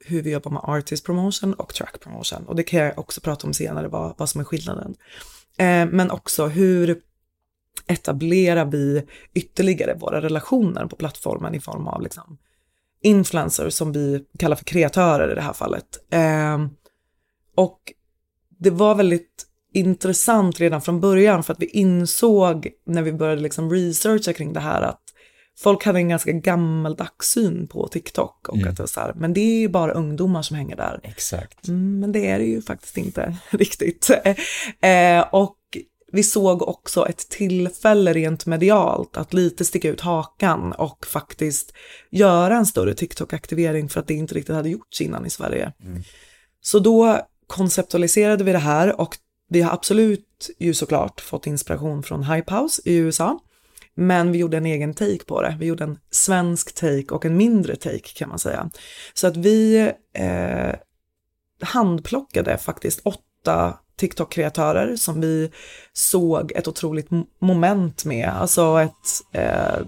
hur 0.05 0.21
vi 0.21 0.31
jobbar 0.31 0.51
med 0.51 0.61
artist 0.63 1.05
promotion 1.05 1.53
och 1.53 1.73
track 1.73 1.99
promotion. 1.99 2.45
Och 2.45 2.55
det 2.55 2.63
kan 2.63 2.79
jag 2.79 2.99
också 2.99 3.21
prata 3.21 3.47
om 3.47 3.53
senare, 3.53 3.87
vad, 3.87 4.15
vad 4.17 4.29
som 4.29 4.41
är 4.41 4.45
skillnaden. 4.45 4.95
Eh, 5.57 5.85
men 5.85 6.11
också 6.11 6.47
hur 6.47 7.01
etablerar 7.87 8.65
vi 8.65 9.03
ytterligare 9.33 9.93
våra 9.93 10.21
relationer 10.21 10.85
på 10.85 10.95
plattformen 10.95 11.55
i 11.55 11.59
form 11.59 11.87
av 11.87 12.01
liksom 12.01 12.37
influencers 13.03 13.73
som 13.73 13.91
vi 13.91 14.23
kallar 14.39 14.55
för 14.55 14.65
kreatörer 14.65 15.31
i 15.31 15.35
det 15.35 15.41
här 15.41 15.53
fallet. 15.53 15.85
Eh, 16.09 16.65
och 17.55 17.79
det 18.59 18.69
var 18.69 18.95
väldigt 18.95 19.45
intressant 19.73 20.59
redan 20.59 20.81
från 20.81 20.99
början 20.99 21.43
för 21.43 21.53
att 21.53 21.59
vi 21.61 21.65
insåg 21.65 22.69
när 22.85 23.01
vi 23.01 23.13
började 23.13 23.41
liksom 23.41 23.69
researcha 23.71 24.33
kring 24.33 24.53
det 24.53 24.59
här 24.59 24.81
att 24.81 24.99
folk 25.59 25.85
hade 25.85 25.99
en 25.99 26.09
ganska 26.09 26.31
gammaldags 26.31 27.27
syn 27.31 27.67
på 27.67 27.87
TikTok 27.87 28.49
och 28.49 28.55
Mm. 28.57 28.69
att 28.69 28.75
det 28.77 28.83
var 28.83 28.87
så 28.87 28.99
här, 28.99 29.13
men 29.15 29.33
det 29.33 29.39
är 29.41 29.59
ju 29.59 29.69
bara 29.69 29.91
ungdomar 29.91 30.41
som 30.41 30.55
hänger 30.55 30.75
där. 30.75 30.99
Exakt. 31.03 31.67
Mm, 31.67 31.99
men 31.99 32.11
det 32.11 32.27
är 32.29 32.39
det 32.39 32.45
ju 32.45 32.61
faktiskt 32.61 32.97
inte 32.97 33.37
riktigt. 33.49 34.09
Eh, 34.81 35.25
och 35.31 35.55
vi 36.13 36.23
såg 36.23 36.61
också 36.61 37.07
ett 37.07 37.29
tillfälle 37.29 38.13
rent 38.13 38.45
medialt 38.45 39.17
att 39.17 39.33
lite 39.33 39.65
sticka 39.65 39.89
ut 39.89 40.01
hakan 40.01 40.71
och 40.71 41.05
faktiskt 41.05 41.73
göra 42.09 42.57
en 42.57 42.65
större 42.65 42.93
TikTok-aktivering 42.93 43.89
för 43.89 43.99
att 43.99 44.07
det 44.07 44.13
inte 44.13 44.35
riktigt 44.35 44.55
hade 44.55 44.69
gjorts 44.69 45.01
innan 45.01 45.25
i 45.25 45.29
Sverige. 45.29 45.73
Så 46.61 46.79
då 46.79 47.19
konceptualiserade 47.47 48.43
vi 48.43 48.51
det 48.51 48.57
här 48.57 49.01
och 49.01 49.17
vi 49.49 49.61
har 49.61 49.73
absolut 49.73 50.49
ju 50.59 50.73
såklart 50.73 51.21
fått 51.21 51.47
inspiration 51.47 52.03
från 52.03 52.23
Hype 52.23 52.55
House 52.55 52.81
i 52.85 52.95
USA. 52.95 53.39
Men 53.95 54.31
vi 54.31 54.37
gjorde 54.37 54.57
en 54.57 54.65
egen 54.65 54.93
take 54.93 55.25
på 55.25 55.41
det. 55.41 55.57
Vi 55.59 55.65
gjorde 55.65 55.83
en 55.83 55.99
svensk 56.11 56.75
take 56.75 57.07
och 57.15 57.25
en 57.25 57.37
mindre 57.37 57.75
take 57.75 58.13
kan 58.15 58.29
man 58.29 58.39
säga. 58.39 58.69
Så 59.13 59.27
att 59.27 59.37
vi 59.37 59.91
eh, 60.13 60.75
handplockade 61.61 62.57
faktiskt 62.57 63.01
åtta 63.03 63.77
TikTok-kreatörer 63.97 64.95
som 64.95 65.21
vi 65.21 65.51
såg 65.93 66.51
ett 66.55 66.67
otroligt 66.67 67.09
mo- 67.09 67.25
moment 67.39 68.05
med. 68.05 68.29
Alltså 68.29 68.79
ett, 68.79 69.21
eh, 69.31 69.85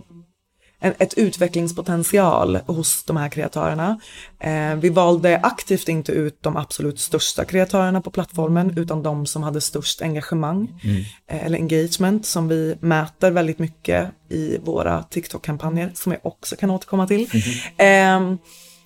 en, 0.80 0.94
ett 0.98 1.14
utvecklingspotential 1.14 2.56
hos 2.56 3.04
de 3.04 3.18
här 3.18 3.30
kreatörerna. 3.30 4.00
Eh, 4.40 4.76
vi 4.76 4.90
valde 4.90 5.38
aktivt 5.44 5.90
inte 5.90 6.12
ut 6.12 6.38
de 6.44 6.58
absolut 6.58 7.00
största 7.00 7.46
kreatörerna 7.46 8.02
på 8.02 8.12
plattformen 8.12 8.78
utan 8.78 9.04
de 9.04 9.26
som 9.26 9.44
hade 9.44 9.62
störst 9.62 10.02
engagemang 10.02 10.82
eh, 11.28 11.46
eller 11.46 11.58
engagement 11.58 12.26
som 12.26 12.48
vi 12.48 12.76
mäter 12.80 13.32
väldigt 13.32 13.60
mycket 13.60 14.12
i 14.30 14.58
våra 14.58 15.04
TikTok-kampanjer 15.04 15.92
som 15.94 16.12
jag 16.12 16.26
också 16.26 16.56
kan 16.56 16.70
återkomma 16.70 17.08
till. 17.08 17.30
Eh, 17.78 18.34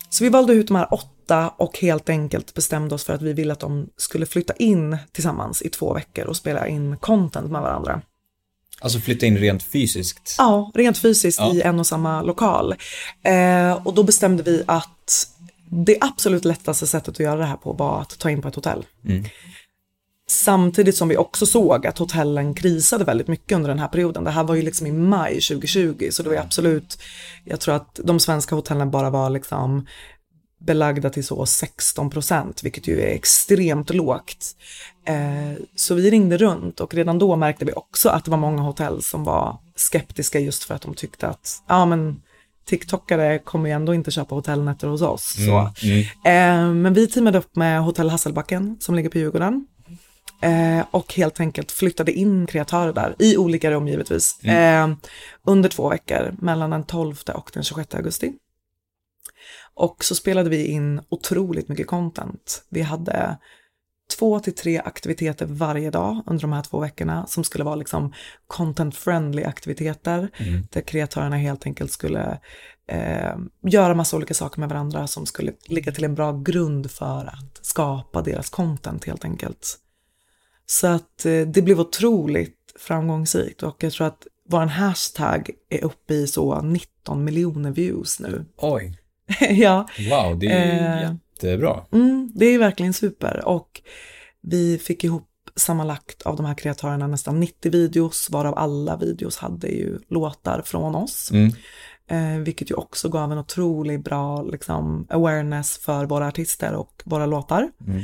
så 0.10 0.24
vi 0.24 0.30
valde 0.30 0.54
ut 0.54 0.68
de 0.68 0.76
här 0.76 0.94
åtta 0.94 1.08
och 1.38 1.78
helt 1.80 2.10
enkelt 2.10 2.54
bestämde 2.54 2.96
oss 2.96 3.04
för 3.04 3.14
att 3.14 3.22
vi 3.22 3.34
ville 3.34 3.54
att 3.54 3.60
de 3.60 3.90
skulle 3.98 4.26
flytta 4.26 4.54
in 4.54 4.98
tillsammans 5.12 5.62
i 5.62 5.70
två 5.70 5.94
veckor 5.94 6.26
och 6.26 6.36
spela 6.38 6.68
in 6.68 6.98
content 6.98 7.52
med 7.52 7.62
varandra. 7.62 8.02
Alltså 8.82 9.00
flytta 9.00 9.26
in 9.26 9.38
rent 9.38 9.64
fysiskt. 9.64 10.36
Ja, 10.38 10.72
rent 10.74 10.98
fysiskt 10.98 11.40
Ja. 11.40 11.54
i 11.54 11.62
en 11.62 11.80
och 11.80 11.88
samma 11.88 12.22
lokal. 12.22 12.76
Eh, 13.24 13.88
och 13.88 13.94
då 13.94 14.04
bestämde 14.04 14.44
vi 14.44 14.64
att 14.66 15.28
det 15.72 15.98
absolut 16.02 16.46
lättaste 16.46 16.88
sättet 16.88 17.14
att 17.14 17.20
göra 17.20 17.40
det 17.40 17.46
här 17.46 17.58
på 17.58 17.74
var 17.74 18.02
att 18.02 18.20
ta 18.20 18.30
in 18.30 18.42
på 18.42 18.48
ett 18.48 18.56
hotell. 18.56 18.86
Samtidigt 20.28 20.96
som 20.96 21.08
vi 21.08 21.18
också 21.18 21.46
såg 21.46 21.88
att 21.88 21.98
hotellen 21.98 22.54
krisade 22.54 23.04
väldigt 23.04 23.28
mycket 23.28 23.56
under 23.56 23.70
den 23.70 23.80
här 23.80 23.88
perioden. 23.88 24.24
Det 24.24 24.32
här 24.32 24.44
var 24.44 24.56
ju 24.56 24.62
liksom 24.62 24.88
i 24.88 24.92
maj 24.92 25.34
2020 25.34 26.08
så 26.12 26.24
det 26.24 26.30
var 26.30 26.36
absolut, 26.36 27.02
jag 27.46 27.60
tror 27.60 27.76
att 27.76 28.00
de 28.04 28.20
svenska 28.20 28.56
hotellen 28.56 28.92
bara 28.92 29.10
var 29.10 29.30
liksom 29.30 29.88
belagda 30.60 31.10
till 31.10 31.26
så 31.26 31.46
16 31.46 32.10
procent, 32.10 32.64
vilket 32.64 32.88
ju 32.88 33.02
är 33.02 33.14
extremt 33.16 33.90
lågt. 33.90 34.56
Eh, 35.06 35.64
så 35.76 35.96
vi 35.96 36.12
ringde 36.12 36.38
runt 36.38 36.80
och 36.80 36.94
redan 36.94 37.20
då 37.20 37.36
märkte 37.36 37.66
vi 37.66 37.72
också 37.72 38.10
att 38.10 38.26
det 38.26 38.32
var 38.32 38.38
många 38.38 38.62
hotell 38.62 39.04
som 39.04 39.24
var 39.24 39.58
skeptiska 39.76 40.40
just 40.40 40.64
för 40.64 40.76
att 40.76 40.82
de 40.82 40.94
tyckte 40.94 41.28
att, 41.28 41.64
ja 41.68 41.86
men 41.86 42.22
TikTokare 42.66 43.40
kommer 43.40 43.70
ju 43.70 43.76
ändå 43.76 43.94
inte 43.94 44.12
köpa 44.12 44.36
hotellnätter 44.36 44.88
hos 44.88 45.02
oss. 45.02 45.36
Så. 45.46 45.72
Eh, 46.30 46.72
men 46.74 46.94
vi 46.94 47.08
teamade 47.08 47.38
upp 47.38 47.56
med 47.56 47.82
Hotell 47.82 48.10
Hasselbacken 48.10 48.78
som 48.80 48.96
ligger 48.96 49.10
på 49.10 49.18
Djurgården. 49.18 49.68
Eh, 50.42 50.86
och 50.92 51.14
helt 51.14 51.40
enkelt 51.40 51.72
flyttade 51.72 52.12
in 52.12 52.48
kreatörer 52.48 52.94
där, 52.94 53.16
i 53.20 53.38
olika 53.38 53.72
rum 53.72 53.88
givetvis, 53.88 54.44
eh, 54.44 54.90
under 55.44 55.70
två 55.70 55.90
veckor, 55.90 56.36
mellan 56.38 56.70
den 56.70 56.84
12 56.84 57.16
och 57.34 57.52
den 57.54 57.64
26 57.64 57.96
augusti. 57.96 58.34
Och 59.74 60.04
så 60.04 60.16
spelade 60.16 60.50
vi 60.50 60.66
in 60.66 61.02
otroligt 61.10 61.68
mycket 61.68 61.88
content. 61.88 62.64
Vi 62.70 62.82
hade 62.82 63.38
två 64.18 64.40
till 64.40 64.56
tre 64.56 64.82
aktiviteter 64.86 65.46
varje 65.46 65.92
dag 65.92 66.24
under 66.26 66.42
de 66.42 66.54
här 66.54 66.62
två 66.62 66.80
veckorna 66.80 67.26
som 67.28 67.44
skulle 67.44 67.64
vara 67.64 67.76
liksom 67.76 68.14
content-friendly 68.48 69.44
aktiviteter 69.44 70.30
där 70.70 70.82
kreatörerna 70.82 71.38
helt 71.38 71.66
enkelt 71.66 71.92
skulle 71.92 72.40
eh, 72.88 73.38
göra 73.64 73.96
massa 73.96 74.18
olika 74.18 74.34
saker 74.34 74.60
med 74.60 74.70
varandra 74.70 75.08
som 75.08 75.26
skulle 75.26 75.54
ligga 75.66 75.92
till 75.92 76.04
en 76.04 76.16
bra 76.16 76.32
grund 76.32 76.92
för 76.92 77.26
att 77.26 77.60
skapa 77.66 78.22
deras 78.22 78.50
content 78.50 79.06
helt 79.06 79.26
enkelt. 79.26 79.78
Så 80.66 80.88
att 80.88 81.26
eh, 81.26 81.42
det 81.42 81.62
blev 81.62 81.80
otroligt 81.80 82.56
framgångsrikt 82.80 83.64
och 83.64 83.84
jag 83.84 83.94
tror 83.94 84.08
att 84.08 84.28
vår 84.50 84.66
hashtag 84.66 85.50
är 85.70 85.84
uppe 85.84 86.14
i 86.14 86.28
så 86.28 86.62
19 86.62 87.24
miljoner 87.24 87.72
views 87.72 88.20
nu. 88.20 88.46
Oj. 88.58 89.00
ja, 89.50 89.88
Wow, 90.10 90.40
det 90.40 90.48
är 90.52 91.04
Eh. 91.04 91.12
jättebra. 91.42 91.86
Mm, 91.92 92.32
det 92.36 92.46
är 92.46 92.60
verkligen 92.60 92.94
super 92.94 93.46
och 93.46 93.82
vi 94.42 94.78
fick 94.78 95.04
ihop 95.04 95.26
sammanlagt 95.56 96.22
av 96.22 96.36
de 96.36 96.46
här 96.46 96.54
kreatörerna 96.54 97.08
nästan 97.08 97.40
90 97.40 97.72
videos, 97.72 98.30
varav 98.30 98.58
alla 98.58 98.98
videos 98.98 99.38
hade 99.38 99.68
ju 99.68 100.00
låtar 100.10 100.62
från 100.66 100.96
oss. 100.96 101.32
Mm. 101.32 101.52
Eh, 102.08 102.40
vilket 102.44 102.72
ju 102.72 102.76
också 102.76 103.10
gav 103.10 103.32
en 103.32 103.38
otroligt 103.38 104.04
bra 104.04 104.42
liksom, 104.42 105.08
awareness 105.10 105.78
för 105.78 106.06
våra 106.06 106.28
artister 106.28 106.74
och 106.74 107.02
våra 107.06 107.26
låtar. 107.26 107.72
Mm. 107.88 108.00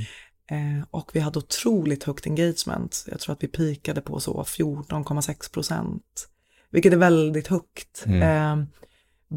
Eh, 0.51 0.85
och 0.91 1.11
vi 1.13 1.19
hade 1.19 1.39
otroligt 1.39 2.03
högt 2.03 2.27
engagement. 2.27 3.05
Jag 3.11 3.19
tror 3.19 3.33
att 3.33 3.43
vi 3.43 3.47
pikade 3.47 4.01
på 4.01 4.19
så 4.19 4.43
14,6 4.43 5.51
procent. 5.53 6.29
Vilket 6.71 6.93
är 6.93 6.97
väldigt 6.97 7.47
högt. 7.47 8.03
Mm. 8.05 8.21
Eh, 8.21 8.65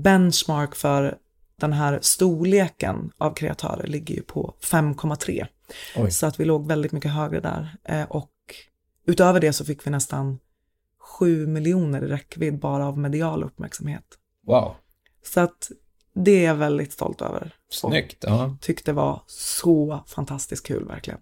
benchmark 0.02 0.74
för 0.74 1.16
den 1.60 1.72
här 1.72 1.98
storleken 2.02 3.10
av 3.18 3.34
kreatörer 3.34 3.86
ligger 3.86 4.14
ju 4.14 4.22
på 4.22 4.54
5,3. 4.62 5.46
Oj. 5.96 6.10
Så 6.10 6.26
att 6.26 6.40
vi 6.40 6.44
låg 6.44 6.66
väldigt 6.66 6.92
mycket 6.92 7.10
högre 7.10 7.40
där. 7.40 7.76
Eh, 7.84 8.02
och 8.02 8.30
utöver 9.06 9.40
det 9.40 9.52
så 9.52 9.64
fick 9.64 9.86
vi 9.86 9.90
nästan 9.90 10.38
7 11.18 11.46
miljoner 11.46 12.04
i 12.04 12.08
räckvidd 12.08 12.58
bara 12.58 12.86
av 12.86 12.98
medial 12.98 13.44
uppmärksamhet. 13.44 14.04
Wow. 14.46 14.74
Så 15.24 15.40
att 15.40 15.70
det 16.14 16.30
är 16.30 16.44
jag 16.44 16.54
väldigt 16.54 16.92
stolt 16.92 17.22
över. 17.22 17.54
Snyggt. 17.70 18.24
Ja. 18.26 18.56
Tyckte 18.60 18.92
var 18.92 19.22
så 19.26 20.04
fantastiskt 20.06 20.66
kul 20.66 20.84
verkligen. 20.84 21.20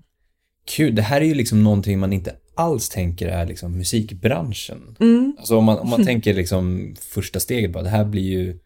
Kul. 0.67 0.95
Det 0.95 1.03
här 1.03 1.21
är 1.21 1.25
ju 1.25 1.35
liksom 1.35 1.65
någonting 1.65 1.99
man 1.99 2.13
inte 2.13 2.37
alls 2.55 2.89
tänker 2.89 3.29
är 3.29 3.47
liksom 3.47 3.79
musikbranschen. 3.79 4.97
Mm. 5.01 5.37
Alltså 5.39 5.57
om 5.57 5.65
man, 5.65 5.79
om 5.79 5.89
man 5.89 6.05
tänker 6.05 6.35
liksom 6.35 6.95
första 7.01 7.41
steget 7.41 7.73
bara, 7.73 7.83
det 7.83 7.89
här 7.89 8.05
blir 8.05 8.23
ju 8.23 8.59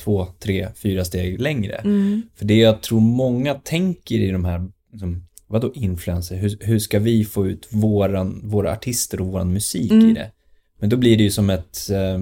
två, 0.00 0.26
tre, 0.38 0.68
fyra 0.76 1.04
steg 1.04 1.40
längre. 1.40 1.74
Mm. 1.74 2.22
För 2.36 2.44
det 2.44 2.54
jag 2.56 2.80
tror 2.80 3.00
många 3.00 3.54
tänker 3.54 4.14
i 4.14 4.30
de 4.30 4.44
här, 4.44 4.68
liksom, 4.92 5.24
vadå 5.46 5.72
influencer, 5.74 6.36
hur, 6.36 6.58
hur 6.60 6.78
ska 6.78 6.98
vi 6.98 7.24
få 7.24 7.46
ut 7.46 7.66
våran, 7.70 8.40
våra 8.44 8.72
artister 8.72 9.20
och 9.20 9.26
våran 9.26 9.52
musik 9.52 9.90
Mm. 9.92 10.10
i 10.10 10.12
det? 10.14 10.30
Men 10.80 10.90
då 10.90 10.96
blir 10.96 11.16
det 11.16 11.22
ju 11.22 11.30
som 11.30 11.50
ett, 11.50 11.90
eh, 11.90 12.20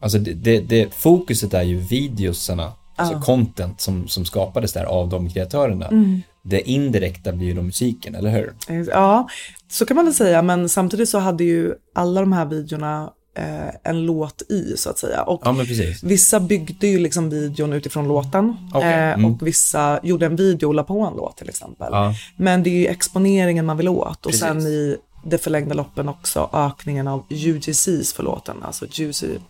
alltså 0.00 0.18
det, 0.18 0.32
det, 0.32 0.60
det, 0.60 0.94
fokuset 0.94 1.54
är 1.54 1.62
ju 1.62 1.76
videosarna, 1.78 2.72
alltså 2.96 3.14
Ja. 3.14 3.20
content 3.22 3.80
som, 3.80 4.08
som 4.08 4.24
skapades 4.24 4.72
där 4.72 4.84
av 4.84 5.08
de 5.08 5.30
kreatörerna. 5.30 5.86
Mm. 5.88 6.20
Det 6.44 6.70
indirekta 6.70 7.32
blir 7.32 7.46
ju 7.46 7.54
då 7.54 7.62
musiken, 7.62 8.14
eller 8.14 8.30
hur? 8.30 8.52
Ja, 8.90 9.28
så 9.68 9.86
kan 9.86 9.94
man 9.96 10.04
väl 10.04 10.14
säga, 10.14 10.42
men 10.42 10.68
samtidigt 10.68 11.08
så 11.08 11.18
hade 11.18 11.44
ju 11.44 11.74
alla 11.94 12.20
de 12.20 12.32
här 12.32 12.46
videorna 12.46 13.12
eh, 13.40 13.74
en 13.82 14.06
låt 14.06 14.42
i 14.48 14.74
så 14.76 14.90
att 14.90 14.98
säga. 14.98 15.22
Och 15.22 15.42
Ja. 15.44 15.56
Vissa 16.02 16.40
byggde 16.40 16.86
ju 16.86 16.98
liksom 16.98 17.30
videon 17.30 17.72
utifrån 17.72 18.08
låten 18.08 18.56
Okej, 18.74 18.88
eh, 18.92 19.12
mm. 19.12 19.24
och 19.24 19.46
vissa 19.46 20.00
gjorde 20.02 20.26
en 20.26 20.36
video 20.36 20.66
och 20.68 20.74
la 20.74 20.82
på 20.82 21.00
en 21.00 21.16
låt 21.16 21.36
till 21.36 21.48
exempel. 21.48 21.88
Ja. 21.90 22.14
Men 22.36 22.62
det 22.62 22.70
är 22.70 22.78
ju 22.78 22.86
exponeringen 22.86 23.66
man 23.66 23.76
vill 23.76 23.88
åt 23.88 24.26
och 24.26 24.32
Precis. 24.32 24.40
sen 24.40 24.60
i 24.60 24.96
det 25.24 25.38
förlängda 25.38 25.74
loppen 25.74 26.08
också 26.08 26.50
ökningen 26.52 27.08
av 27.08 27.24
UGCs 27.30 28.12
för 28.12 28.22
låten, 28.22 28.56
alltså 28.62 28.86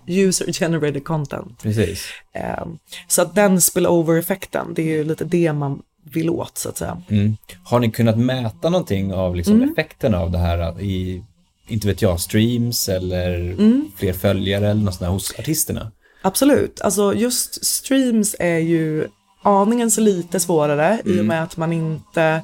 user, 0.07 0.53
generated 0.53 1.05
content. 1.05 1.63
Precis. 1.63 2.05
Eh, 2.35 2.65
så 3.09 3.23
att 3.23 3.35
den 3.35 3.61
spillover-effekten, 3.61 4.67
det 4.75 4.83
är 4.83 4.87
ju 4.97 5.05
lite 5.05 5.25
det 5.25 5.53
man 5.53 5.83
vill 6.13 6.31
åt 6.31 6.59
så 6.59 6.69
att 6.69 6.79
säga. 6.79 7.03
Mm. 7.09 7.37
Har 7.65 7.81
ni 7.81 7.91
kunnat 7.91 8.19
mäta 8.19 8.71
någonting 8.71 9.15
av 9.15 9.37
liksom 9.37 9.55
Mm. 9.55 9.71
effekterna 9.71 10.19
av 10.21 10.31
det 10.31 10.39
här 10.39 10.81
i, 10.81 11.25
inte 11.71 11.87
vet 11.87 12.03
jag, 12.03 12.21
streams 12.21 12.89
eller 12.89 13.35
Mm. 13.41 13.85
fler 13.97 14.13
följare 14.13 14.71
eller 14.71 14.83
något 14.83 14.95
sånt 14.95 15.11
hos 15.11 15.35
artisterna? 15.39 15.91
Absolut, 16.23 16.81
alltså 16.81 17.15
just 17.15 17.65
streams 17.65 18.37
är 18.39 18.59
ju 18.59 19.09
aningen 19.43 19.91
så 19.91 20.01
lite 20.01 20.41
svårare 20.41 21.01
i 21.05 21.21
och 21.21 21.25
med 21.25 21.43
att 21.43 21.57
man 21.57 21.73
inte 21.73 22.43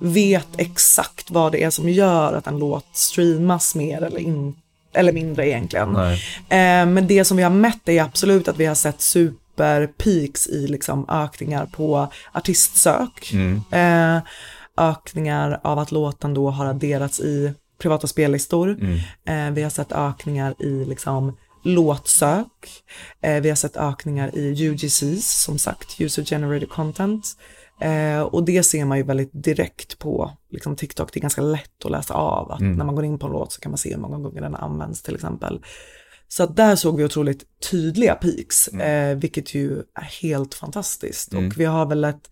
vet 0.00 0.48
exakt 0.56 1.30
vad 1.30 1.52
det 1.52 1.62
är 1.62 1.70
som 1.70 1.88
gör 1.88 2.32
att 2.32 2.46
en 2.46 2.58
låt 2.58 2.86
streamas 2.92 3.74
mer 3.74 4.02
eller, 4.02 4.18
in, 4.18 4.54
eller 4.94 5.12
mindre 5.12 5.48
egentligen. 5.48 5.96
Eh, 5.96 6.16
men 6.86 7.06
det 7.06 7.24
som 7.24 7.36
vi 7.36 7.42
har 7.42 7.50
mätt 7.50 7.88
är 7.88 8.02
absolut 8.02 8.48
att 8.48 8.56
vi 8.56 8.66
har 8.66 8.74
sett 8.74 9.00
superpeaks 9.00 10.46
i 10.46 10.66
liksom 10.66 11.06
ökningar 11.08 11.66
på 11.66 12.08
artistsök. 12.32 13.32
Mm. 13.32 13.62
Eh, 13.70 14.22
ökningar 14.76 15.60
av 15.62 15.78
att 15.78 15.92
låten 15.92 16.34
då 16.34 16.50
har 16.50 16.66
adderats 16.66 17.20
i 17.20 17.52
privata 17.82 18.06
spellistor. 18.06 18.68
Mm. 18.80 18.98
Eh, 19.48 19.54
vi 19.54 19.62
har 19.62 19.70
sett 19.70 19.92
ökningar 19.92 20.54
i 20.58 20.84
liksom 20.84 21.36
låtsök. 21.64 22.82
Eh, 23.22 23.40
vi 23.42 23.48
har 23.48 23.56
sett 23.56 23.76
ökningar 23.76 24.36
i 24.38 24.66
UGCs, 24.66 25.42
som 25.44 25.58
sagt, 25.58 26.00
user 26.00 26.24
generated 26.24 26.68
content. 26.68 27.26
Eh, 27.80 28.20
och 28.20 28.44
det 28.44 28.62
ser 28.62 28.84
man 28.84 28.98
ju 28.98 29.04
väldigt 29.04 29.30
direkt 29.32 29.98
på 29.98 30.30
liksom, 30.50 30.76
TikTok. 30.76 31.12
Det 31.12 31.18
är 31.18 31.22
ganska 31.22 31.42
lätt 31.42 31.84
att 31.84 31.90
läsa 31.90 32.14
av 32.14 32.52
att 32.52 32.60
Mm. 32.60 32.76
när 32.76 32.84
man 32.84 32.94
går 32.94 33.04
in 33.04 33.18
på 33.18 33.26
en 33.26 33.32
låt 33.32 33.52
så 33.52 33.60
kan 33.60 33.70
man 33.72 33.78
se 33.78 33.90
hur 33.94 34.00
många 34.00 34.18
gånger 34.18 34.40
den 34.40 34.54
används 34.54 35.02
till 35.02 35.14
exempel. 35.14 35.60
Så 36.28 36.42
att 36.42 36.56
där 36.56 36.76
såg 36.76 36.96
vi 36.96 37.04
otroligt 37.04 37.44
tydliga 37.70 38.14
peaks, 38.14 38.68
eh, 38.68 39.16
vilket 39.16 39.54
ju 39.54 39.78
är 39.78 40.22
helt 40.22 40.54
fantastiskt. 40.54 41.32
Mm. 41.32 41.46
Och 41.46 41.60
vi 41.60 41.64
har 41.64 41.86
väl 41.86 42.04
ett, 42.04 42.30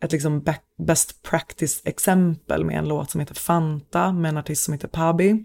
ett 0.00 0.12
liksom 0.12 0.44
best 0.78 1.22
practice 1.22 1.82
exempel 1.84 2.64
med 2.64 2.78
en 2.78 2.88
låt 2.88 3.10
som 3.10 3.20
heter 3.20 3.34
Fanta 3.34 4.12
med 4.12 4.28
en 4.28 4.36
artist 4.36 4.64
som 4.64 4.74
heter 4.74 4.88
Pabi. 4.88 5.44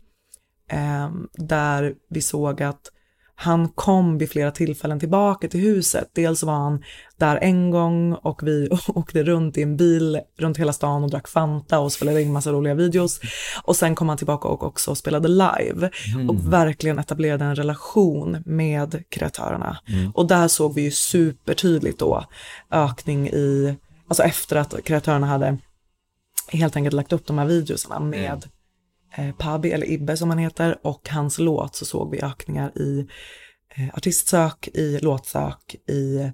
Eh, 0.72 1.10
där 1.34 1.96
vi 2.10 2.22
såg 2.22 2.64
att 2.64 2.92
han 3.38 3.70
kom 3.70 4.18
vid 4.18 4.30
flera 4.30 4.52
tillfällen 4.52 5.00
tillbaka 5.00 5.48
till 5.48 5.60
huset. 5.60 6.10
Dels 6.14 6.44
var 6.44 6.54
han 6.54 6.84
där 7.18 7.40
en 7.42 7.72
gång 7.72 8.14
och 8.14 8.48
vi 8.48 8.70
åkte 8.88 9.24
runt 9.24 9.58
i 9.58 9.62
en 9.62 9.78
bil 9.78 10.22
runt 10.38 10.58
hela 10.58 10.74
stan 10.74 11.04
och 11.04 11.10
drack 11.10 11.28
Fanta 11.28 11.80
och 11.80 11.92
spelade 11.92 12.22
in 12.22 12.34
massa 12.34 12.52
roliga 12.52 12.74
videos. 12.74 13.20
Och 13.64 13.76
sen 13.76 13.96
kom 13.96 14.10
han 14.10 14.18
tillbaka 14.18 14.48
och 14.48 14.64
också 14.64 14.96
spelade 14.96 15.28
live 15.28 15.90
och 16.30 16.54
verkligen 16.54 17.00
etablerade 17.00 17.46
en 17.46 17.56
relation 17.56 18.44
med 18.46 19.04
kreatörerna. 19.10 19.78
Och 20.14 20.28
där 20.28 20.48
såg 20.48 20.74
vi 20.74 20.82
ju 20.82 20.92
supertydligt 20.92 22.00
då 22.00 22.26
ökning 22.72 23.28
i, 23.28 23.76
alltså 24.08 24.24
efter 24.24 24.56
att 24.56 24.84
kreatörerna 24.84 25.28
hade 25.28 25.58
helt 26.48 26.76
enkelt 26.76 26.94
lagt 26.94 27.14
upp 27.14 27.28
de 27.28 27.38
här 27.38 27.46
videosarna 27.46 28.00
med 28.00 28.46
eh, 29.18 29.36
Pabi, 29.36 29.72
eller 29.72 29.92
Ibbe 29.92 30.18
som 30.18 30.30
han 30.30 30.40
heter, 30.40 30.80
och 30.84 31.10
hans 31.10 31.40
låt 31.40 31.76
så 31.76 31.86
såg 31.86 32.12
vi 32.12 32.22
ökningar 32.22 32.78
i 32.78 33.08
eh, 33.76 33.88
artistsök, 33.94 34.68
i 34.68 35.00
låtsök, 35.00 35.76
i 35.88 36.16
eh, 36.18 36.30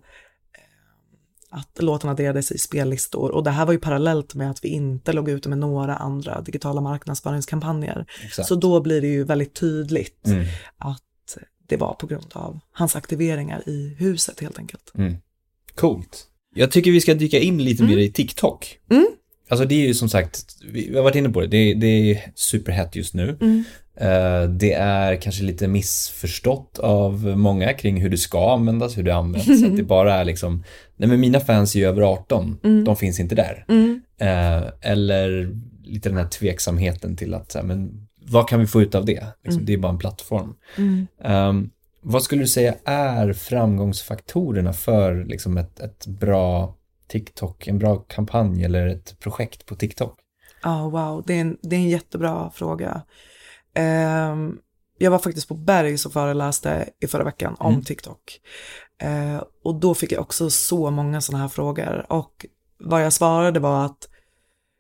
att 1.50 1.82
låten 1.84 2.10
adderades 2.10 2.52
i 2.52 2.58
spellistor. 2.58 3.32
Och 3.32 3.44
det 3.44 3.52
här 3.52 3.66
var 3.66 3.74
ju 3.74 3.80
parallellt 3.80 4.36
med 4.36 4.52
att 4.52 4.64
vi 4.64 4.70
inte 4.70 5.14
låg 5.14 5.30
ute 5.30 5.50
med 5.50 5.58
några 5.58 5.96
andra 5.96 6.42
digitala 6.42 6.82
marknadsföringskampanjer. 6.82 8.06
Exakt. 8.24 8.48
Så 8.48 8.56
då 8.56 8.82
blir 8.82 9.02
det 9.02 9.08
ju 9.08 9.24
väldigt 9.24 9.54
tydligt 9.54 10.28
Mm. 10.28 10.46
att 10.78 11.02
det 11.68 11.78
var 11.78 11.94
på 11.94 12.08
grund 12.08 12.32
av 12.34 12.60
hans 12.72 12.96
aktiveringar 12.96 13.70
i 13.70 13.96
huset 14.00 14.40
helt 14.40 14.58
enkelt. 14.58 14.92
Mm. 14.96 15.18
Coolt. 15.76 16.28
Jag 16.56 16.72
tycker 16.72 16.92
vi 16.92 17.02
ska 17.02 17.14
dyka 17.14 17.40
in 17.40 17.64
lite 17.64 17.84
mer 17.84 17.98
i 17.98 18.12
TikTok. 18.12 18.78
Mm. 18.92 19.08
Alltså 19.50 19.66
det 19.66 19.76
är 19.76 19.88
ju 19.88 19.94
som 19.94 20.10
sagt, 20.10 20.46
vi 20.72 20.96
har 20.96 21.04
varit 21.04 21.16
inne 21.16 21.30
på 21.30 21.42
det, 21.42 21.48
det, 21.48 21.74
det 21.74 22.12
är 22.12 22.32
superhett 22.36 22.96
just 22.96 23.14
nu. 23.14 23.38
Mm. 23.42 23.64
Eh, 23.98 24.50
det 24.50 24.74
är 24.74 25.16
kanske 25.16 25.44
lite 25.44 25.68
missförstått 25.68 26.80
av 26.80 27.26
många 27.26 27.74
kring 27.74 28.02
hur 28.02 28.10
det 28.10 28.18
ska 28.18 28.54
användas, 28.54 28.98
hur 28.98 29.04
det 29.04 29.16
används. 29.16 29.64
att 29.66 29.78
det 29.78 29.84
bara 29.84 30.14
är 30.14 30.26
liksom, 30.26 30.64
nej 30.98 31.10
men 31.10 31.20
mina 31.20 31.40
fans 31.40 31.76
är 31.76 31.80
ju 31.80 31.86
över 31.86 32.02
18, 32.02 32.58
de 32.86 32.96
finns 32.96 33.20
inte 33.20 33.36
där. 33.36 33.66
Mm. 33.70 34.02
Eh, 34.18 34.64
eller 34.82 35.58
lite 35.84 36.10
den 36.10 36.18
här 36.18 36.28
tveksamheten 36.28 37.16
till 37.16 37.34
att, 37.34 37.56
men 37.64 38.08
vad 38.26 38.50
kan 38.50 38.60
vi 38.60 38.68
få 38.68 38.82
ut 38.82 38.96
av 38.96 39.06
det? 39.06 39.26
Liksom, 39.44 39.66
Det 39.66 39.74
är 39.74 39.78
bara 39.78 39.92
en 39.92 39.98
plattform. 39.98 40.54
Mm. 40.78 41.08
Vad 42.02 42.24
skulle 42.24 42.42
du 42.42 42.48
säga 42.48 42.76
är 42.86 43.34
framgångsfaktorerna 43.34 44.74
för 44.74 45.26
liksom 45.26 45.58
ett, 45.58 45.80
ett 45.80 46.08
bra 46.08 46.76
TikTok, 47.08 47.68
en 47.68 47.80
bra 47.80 47.96
kampanj 47.96 48.64
eller 48.64 48.88
ett 48.88 49.20
projekt 49.20 49.66
på 49.66 49.76
TikTok? 49.76 50.20
Ja, 50.64 50.90
wow, 50.90 51.24
det 51.28 51.34
är, 51.34 51.42
en, 51.42 51.58
det 51.62 51.76
är 51.76 51.80
en 51.80 51.90
jättebra 51.90 52.52
fråga. 52.52 53.02
Ehm, 53.74 54.58
jag 54.98 55.12
var 55.12 55.20
faktiskt 55.20 55.48
på 55.48 55.54
Bergs 55.54 56.06
och 56.06 56.14
föreläste 56.14 56.90
i 57.00 57.08
förra 57.08 57.24
veckan 57.24 57.56
om 57.60 57.74
Mm. 57.74 57.84
TikTok. 57.84 58.40
Eh, 59.02 59.44
och 59.64 59.76
då 59.76 59.94
fick 59.94 60.12
jag 60.12 60.22
också 60.22 60.50
så 60.50 60.92
många 60.92 61.22
sådana 61.22 61.44
här 61.44 61.50
frågor. 61.50 62.06
Och 62.10 62.46
vad 62.80 63.06
jag 63.06 63.14
svarade 63.14 63.60
var 63.60 63.86
att 63.86 64.10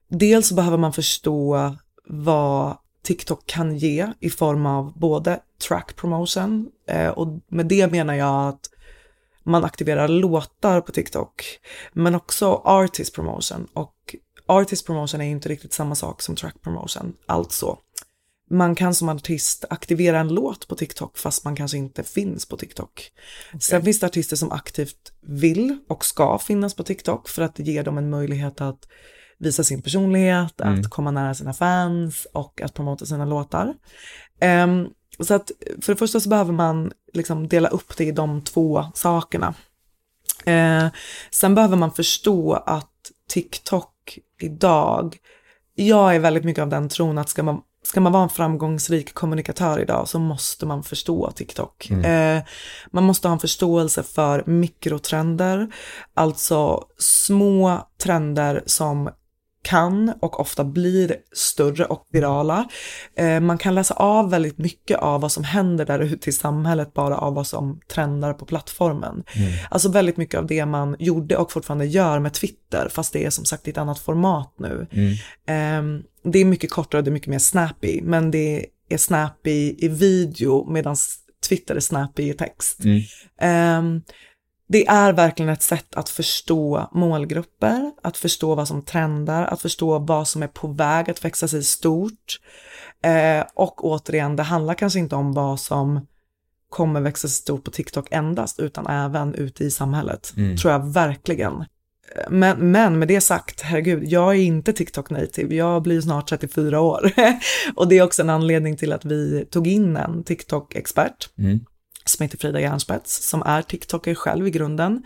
dels 0.10 0.52
behöver 0.52 0.78
man 0.78 0.94
förstå 0.94 1.76
vad 2.06 2.78
TikTok 3.04 3.46
kan 3.46 3.78
ge 3.78 4.08
i 4.20 4.30
form 4.30 4.66
av 4.66 5.00
både 5.00 5.40
track 5.62 5.95
promotion 5.95 6.69
eh, 6.88 7.10
och 7.10 7.39
med 7.47 7.65
det 7.65 7.91
menar 7.91 8.13
jag 8.13 8.47
att 8.47 8.69
man 9.43 9.63
aktiverar 9.63 10.08
låtar 10.08 10.82
på 10.82 10.91
TikTok 10.91 11.43
men 11.93 12.15
också 12.15 12.62
artist 12.65 13.15
promotion 13.15 13.67
och 13.74 14.15
artist 14.45 14.86
promotion 14.86 15.21
är 15.21 15.26
inte 15.26 15.50
riktigt 15.50 15.74
samma 15.74 15.95
sak 15.95 16.21
som 16.21 16.36
track 16.36 16.62
promotion. 16.62 17.13
Alltså, 17.26 17.78
man 18.50 18.76
kan 18.76 18.95
som 18.95 19.10
artist 19.10 19.65
aktivera 19.69 20.19
en 20.19 20.34
låt 20.34 20.67
på 20.67 20.76
TikTok 20.76 21.17
fast 21.17 21.45
man 21.45 21.56
kanske 21.56 21.78
inte 21.78 22.04
finns 22.04 22.45
på 22.45 22.58
TikTok. 22.58 23.12
Sen 23.60 23.84
finns 23.84 24.00
det 24.00 24.06
artister 24.06 24.36
som 24.36 24.52
aktivt 24.52 25.12
vill 25.21 25.78
och 25.89 26.06
ska 26.06 26.39
finnas 26.39 26.74
på 26.74 26.84
TikTok 26.84 27.30
för 27.30 27.41
att 27.41 27.56
det 27.56 27.63
ger 27.63 27.84
dem 27.84 27.97
en 27.97 28.10
möjlighet 28.10 28.62
att 28.62 28.88
visa 29.38 29.63
sin 29.63 29.82
personlighet, 29.82 30.62
att 30.62 30.89
komma 30.89 31.12
nära 31.12 31.34
sina 31.34 31.54
fans 31.54 32.28
och 32.34 32.62
att 32.62 32.74
promota 32.74 33.06
sina 33.06 33.26
låtar. 33.26 33.74
Ehm, 34.39 34.88
så 35.26 35.34
att 35.34 35.52
för 35.82 35.94
det 35.94 36.00
första 36.00 36.20
så 36.20 36.30
behöver 36.30 36.54
man 36.54 36.92
liksom 37.14 37.48
dela 37.48 37.70
upp 37.70 37.98
det 37.98 38.04
i 38.04 38.12
de 38.12 38.42
två 38.42 38.86
sakerna. 38.94 39.54
Eh, 40.46 40.88
sen 41.32 41.56
behöver 41.56 41.78
man 41.78 41.92
förstå 41.92 42.54
att 42.54 42.88
TikTok 43.30 44.20
idag, 44.42 45.18
jag 45.76 46.16
är 46.16 46.20
väldigt 46.20 46.44
mycket 46.44 46.62
av 46.62 46.70
den 46.70 46.90
tron 46.90 47.18
att 47.18 47.30
ska 47.30 47.44
man, 47.44 47.62
ska 47.84 48.02
man 48.02 48.12
vara 48.12 48.24
en 48.24 48.30
framgångsrik 48.30 49.14
kommunikatör 49.14 49.80
idag 49.80 50.08
så 50.08 50.20
måste 50.20 50.66
man 50.66 50.84
förstå 50.84 51.32
TikTok. 51.32 51.90
Eh, 52.06 52.42
man 52.92 53.04
måste 53.04 53.28
ha 53.28 53.34
en 53.34 53.40
förståelse 53.40 54.04
för 54.04 54.44
mikrotrender, 54.46 55.74
alltså 56.14 56.86
små 56.98 57.88
trender 58.04 58.64
som 58.66 59.10
kan 59.63 60.13
och 60.19 60.39
ofta 60.39 60.63
blir 60.63 61.15
större 61.34 61.86
och 61.86 62.08
virala. 62.12 62.69
Eh, 63.17 63.39
man 63.39 63.58
kan 63.58 63.76
läsa 63.76 63.93
av 63.93 64.30
väldigt 64.30 64.58
mycket 64.58 65.00
av 65.00 65.21
vad 65.21 65.32
som 65.32 65.43
händer 65.43 65.86
där 65.86 66.00
ute 66.00 66.30
i 66.30 66.34
samhället 66.34 66.93
bara 66.93 67.17
av 67.17 67.34
vad 67.34 67.47
som 67.47 67.80
trendar 67.93 68.34
på 68.34 68.45
plattformen. 68.45 69.24
Alltså 69.69 69.89
väldigt 69.89 70.17
mycket 70.17 70.39
av 70.39 70.47
det 70.47 70.65
man 70.65 70.95
gjorde 71.00 71.38
och 71.38 71.52
fortfarande 71.52 71.86
gör 71.86 72.19
med 72.19 72.34
Twitter, 72.34 72.88
fast 72.91 73.13
det 73.13 73.26
är 73.26 73.30
som 73.30 73.45
sagt 73.45 73.67
i 73.67 73.71
ett 73.71 73.78
annat 73.78 74.00
format 74.00 74.54
nu. 74.60 74.88
Eh, 75.47 75.84
det 76.24 76.39
är 76.39 76.45
mycket 76.45 76.71
kortare, 76.71 77.02
det 77.02 77.10
är 77.10 77.13
mycket 77.13 77.30
mer 77.30 77.39
snappy, 77.39 78.02
men 78.02 78.32
det 78.32 78.65
är 78.89 78.97
snappy 78.97 79.76
i 79.78 79.88
video 79.88 80.71
medan 80.71 80.95
Twitter 81.50 81.76
är 81.76 81.80
snappy 81.80 82.30
i 82.30 82.34
text. 82.34 82.80
Ehm, 83.41 84.02
det 84.72 84.88
är 84.88 85.14
verkligen 85.14 85.50
ett 85.50 85.62
sätt 85.62 85.96
att 85.96 86.10
förstå 86.10 86.90
målgrupper, 86.92 87.92
att 88.04 88.18
förstå 88.18 88.56
vad 88.56 88.68
som 88.68 88.82
trendar, 88.82 89.46
att 89.46 89.62
förstå 89.62 90.00
vad 90.00 90.28
som 90.28 90.44
är 90.44 90.48
på 90.48 90.68
väg 90.68 91.10
att 91.10 91.26
växa 91.26 91.48
sig 91.48 91.64
stort. 91.64 92.40
Eh, 93.04 93.46
och 93.54 93.86
återigen, 93.86 94.36
det 94.36 94.44
handlar 94.44 94.74
kanske 94.74 95.00
inte 95.00 95.16
om 95.16 95.34
vad 95.34 95.60
som 95.60 96.08
kommer 96.70 97.02
växa 97.02 97.28
sig 97.28 97.36
stort 97.36 97.64
på 97.64 97.72
TikTok 97.72 98.08
endast, 98.12 98.60
utan 98.60 98.88
även 98.88 99.36
ute 99.36 99.64
i 99.64 99.72
samhället. 99.72 100.34
Tror 100.58 100.74
jag 100.74 100.94
verkligen. 100.94 101.66
Men, 102.30 102.72
men 102.72 103.00
med 103.00 103.08
det 103.08 103.22
sagt, 103.22 103.62
herregud, 103.62 104.04
jag 104.04 104.36
är 104.36 104.40
inte 104.40 104.74
TikTok 104.74 105.10
native. 105.10 105.56
Jag 105.56 105.82
blir 105.82 106.02
snart 106.02 106.30
34 106.30 106.82
år. 106.82 107.12
och 107.76 107.88
det 107.88 107.98
är 107.98 108.04
också 108.04 108.22
en 108.22 108.30
anledning 108.30 108.78
till 108.78 108.94
att 108.94 109.06
vi 109.06 109.46
tog 109.52 109.68
in 109.68 109.98
en 109.98 110.24
TikTok-expert 110.24 111.30
som 112.12 112.24
heter 112.24 112.38
Frida 112.38 112.62
Järnspets, 112.62 113.30
som 113.30 113.41
är 113.41 113.62
TikToker 113.62 114.15
själv 114.15 114.47
i 114.47 114.52
grunden. 114.52 115.04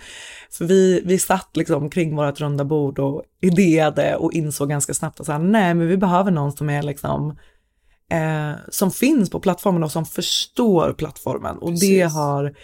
För 0.52 0.66
vi, 0.66 1.02
vi 1.06 1.20
satt 1.20 1.58
liksom 1.58 1.90
kring 1.90 2.16
vårt 2.16 2.42
runda 2.42 2.66
bord 2.66 3.00
och 3.00 3.24
idéade 3.42 4.16
och 4.16 4.34
insåg 4.34 4.70
ganska 4.70 4.94
snabbt 4.94 5.20
att 5.20 5.26
så 5.26 5.32
här, 5.32 5.40
nej, 5.40 5.74
men 5.74 5.88
vi 5.88 5.98
behöver 5.98 6.32
någon 6.32 6.52
som 6.52 6.70
är 6.70 6.84
liksom 6.84 7.38
eh, 8.12 8.54
som 8.70 8.92
finns 8.92 9.30
på 9.30 9.40
plattformen 9.40 9.84
och 9.84 9.92
som 9.92 10.06
förstår 10.06 10.94
plattformen. 10.94 11.58
Och 11.58 11.80
det 11.80 12.02
har 12.02 12.56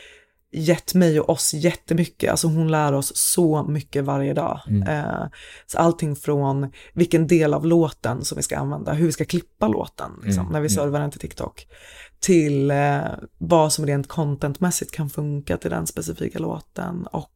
gett 0.53 0.93
mig 0.93 1.19
och 1.19 1.29
oss 1.29 1.53
jättemycket. 1.53 2.31
Alltså 2.31 2.47
hon 2.47 2.71
lär 2.71 2.93
oss 2.93 3.15
så 3.15 3.63
mycket 3.63 4.03
varje 4.03 4.33
dag. 4.33 4.59
Eh, 4.87 5.25
så 5.67 5.77
allting 5.77 6.15
från 6.15 6.71
vilken 6.93 7.27
del 7.27 7.53
av 7.53 7.65
låten 7.65 8.25
som 8.25 8.35
vi 8.35 8.43
ska 8.43 8.57
använda, 8.57 8.93
hur 8.93 9.05
vi 9.05 9.11
ska 9.11 9.25
klippa 9.25 9.67
låten 9.67 10.11
liksom, 10.23 10.45
när 10.51 10.61
vi 10.61 10.69
servar 10.69 10.99
den 10.99 11.11
till 11.11 11.19
TikTok, 11.19 11.67
till 12.21 12.71
eh, 12.71 13.01
vad 13.37 13.73
som 13.73 13.85
rent 13.85 14.07
contentmässigt 14.07 14.91
kan 14.91 15.09
funka 15.09 15.57
till 15.57 15.71
den 15.71 15.87
specifika 15.87 16.39
låten 16.39 17.07
och 17.07 17.31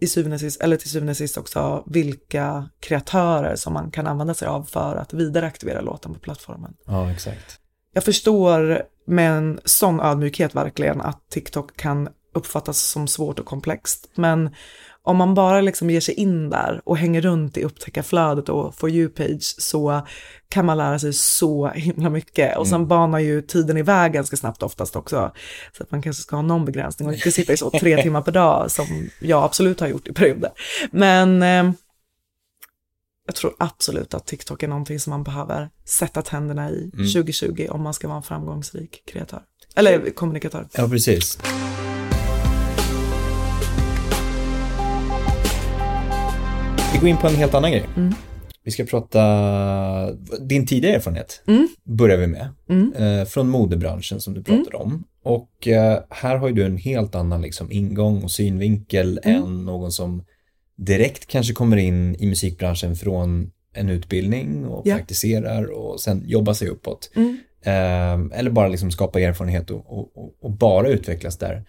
i 0.00 0.06
syvende 0.06 0.38
sist, 0.38 0.60
eller 0.60 0.76
till 0.76 0.90
syvende 0.90 1.14
sist 1.14 1.36
också 1.36 1.84
vilka 1.86 2.68
kreatörer 2.80 3.56
som 3.56 3.72
man 3.72 3.90
kan 3.90 4.06
använda 4.06 4.34
sig 4.34 4.48
av 4.48 4.62
för 4.64 4.96
att 4.96 5.12
vidareaktivera 5.12 5.80
låten 5.80 6.14
på 6.14 6.20
plattformen. 6.20 6.74
Ja, 6.86 7.10
exakt. 7.10 7.60
Jag 7.92 8.04
förstår 8.04 8.82
med 9.06 9.32
en 9.32 9.60
sån 9.64 10.00
ödmjukhet 10.00 10.54
verkligen 10.54 11.00
att 11.00 11.28
TikTok 11.28 11.76
kan 11.76 12.08
uppfattas 12.34 12.78
som 12.78 13.08
svårt 13.08 13.38
och 13.38 13.46
komplext. 13.46 14.10
Men 14.14 14.54
om 15.02 15.16
man 15.16 15.34
bara 15.34 15.60
liksom 15.60 15.90
ger 15.90 16.00
sig 16.00 16.14
in 16.14 16.50
där 16.50 16.80
och 16.84 16.96
hänger 16.96 17.20
runt 17.20 17.56
i 17.56 17.64
upptäckarflödet 17.64 18.48
och 18.48 18.74
For 18.74 18.90
you-page 18.90 19.54
så 19.58 20.06
kan 20.48 20.66
man 20.66 20.78
lära 20.78 20.98
sig 20.98 21.12
så 21.12 21.68
himla 21.68 22.10
mycket. 22.10 22.58
Och 22.58 22.68
sen 22.68 22.86
banar 22.86 23.18
ju 23.18 23.42
tiden 23.42 23.76
iväg 23.76 24.12
ganska 24.12 24.36
snabbt 24.36 24.62
oftast 24.62 24.96
också. 24.96 25.32
Så 25.76 25.82
att 25.82 25.90
man 25.90 26.02
kanske 26.02 26.22
ska 26.22 26.36
ha 26.36 26.42
någon 26.42 26.64
begränsning 26.64 27.08
och 27.08 27.14
inte 27.14 27.32
sitta 27.32 27.52
i 27.52 27.56
så 27.56 27.70
tre 27.80 28.02
timmar 28.02 28.22
per 28.22 28.32
dag 28.32 28.70
som 28.70 29.10
jag 29.18 29.44
absolut 29.44 29.80
har 29.80 29.88
gjort 29.88 30.08
i 30.08 30.12
perioder. 30.12 30.50
Men 30.90 31.42
eh, 31.42 31.72
jag 33.26 33.34
tror 33.34 33.54
absolut 33.58 34.14
att 34.14 34.26
TikTok 34.26 34.62
är 34.62 34.68
någonting 34.68 35.00
som 35.00 35.10
man 35.10 35.22
behöver 35.22 35.70
sätta 35.84 36.22
tänderna 36.22 36.70
i 36.70 36.90
2020 36.90 37.66
om 37.70 37.82
man 37.82 37.94
ska 37.94 38.08
vara 38.08 38.16
en 38.16 38.22
framgångsrik 38.22 39.02
kreatör. 39.06 39.42
Eller 39.74 40.10
kommunikatör. 40.10 40.68
Ja, 40.72 40.88
precis. 40.88 41.38
Vi 46.92 46.98
går 46.98 47.08
in 47.08 47.16
på 47.16 47.26
en 47.26 47.34
helt 47.34 47.54
annan 47.54 47.70
grej. 47.70 47.84
Vi 48.64 48.70
ska 48.70 48.84
prata 48.84 49.20
din 50.40 50.66
tidigare 50.66 50.96
erfarenhet. 50.96 51.42
Börjar 51.84 52.16
vi 52.16 52.26
med. 52.26 52.48
Eh, 52.96 53.24
från 53.26 53.48
modebranschen 53.48 54.20
som 54.20 54.34
du 54.34 54.42
pratade 54.42 54.76
om. 54.76 55.04
Och 55.24 55.68
eh, 55.68 55.98
här 56.10 56.36
har 56.36 56.48
ju 56.48 56.54
du 56.54 56.64
en 56.64 56.76
helt 56.76 57.14
annan 57.14 57.42
liksom, 57.42 57.72
ingång 57.72 58.22
och 58.24 58.30
synvinkel 58.30 59.20
än 59.22 59.64
någon 59.64 59.92
som 59.92 60.24
direkt 60.76 61.26
kanske 61.26 61.52
kommer 61.52 61.76
in 61.76 62.14
i 62.18 62.26
musikbranschen 62.26 62.96
från 62.96 63.50
en 63.74 63.88
utbildning 63.88 64.66
och 64.66 64.86
Ja. 64.86 64.96
praktiserar 64.96 65.70
och 65.70 66.00
sen 66.00 66.22
jobbar 66.26 66.52
sig 66.52 66.68
uppåt. 66.68 67.10
Eh, 67.64 68.38
eller 68.38 68.50
bara 68.50 68.68
liksom 68.68 68.90
skapa 68.90 69.20
erfarenhet 69.20 69.70
och, 69.70 69.98
och, 69.98 70.34
och 70.42 70.50
bara 70.52 70.88
utvecklas 70.88 71.38
där. 71.38 71.64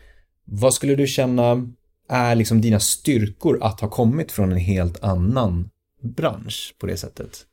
Vad 0.46 0.74
skulle 0.74 0.96
du 0.96 1.08
känna 1.08 1.72
är 2.12 2.36
liksom 2.36 2.62
dina 2.62 2.80
styrkor 2.80 3.64
att 3.64 3.80
ha 3.80 3.90
kommit 3.90 4.32
från 4.32 4.52
en 4.52 4.58
helt 4.58 5.04
annan 5.04 5.70
bransch 6.02 6.76
på 6.80 6.86
det 6.86 6.98
sättet? 6.98 7.46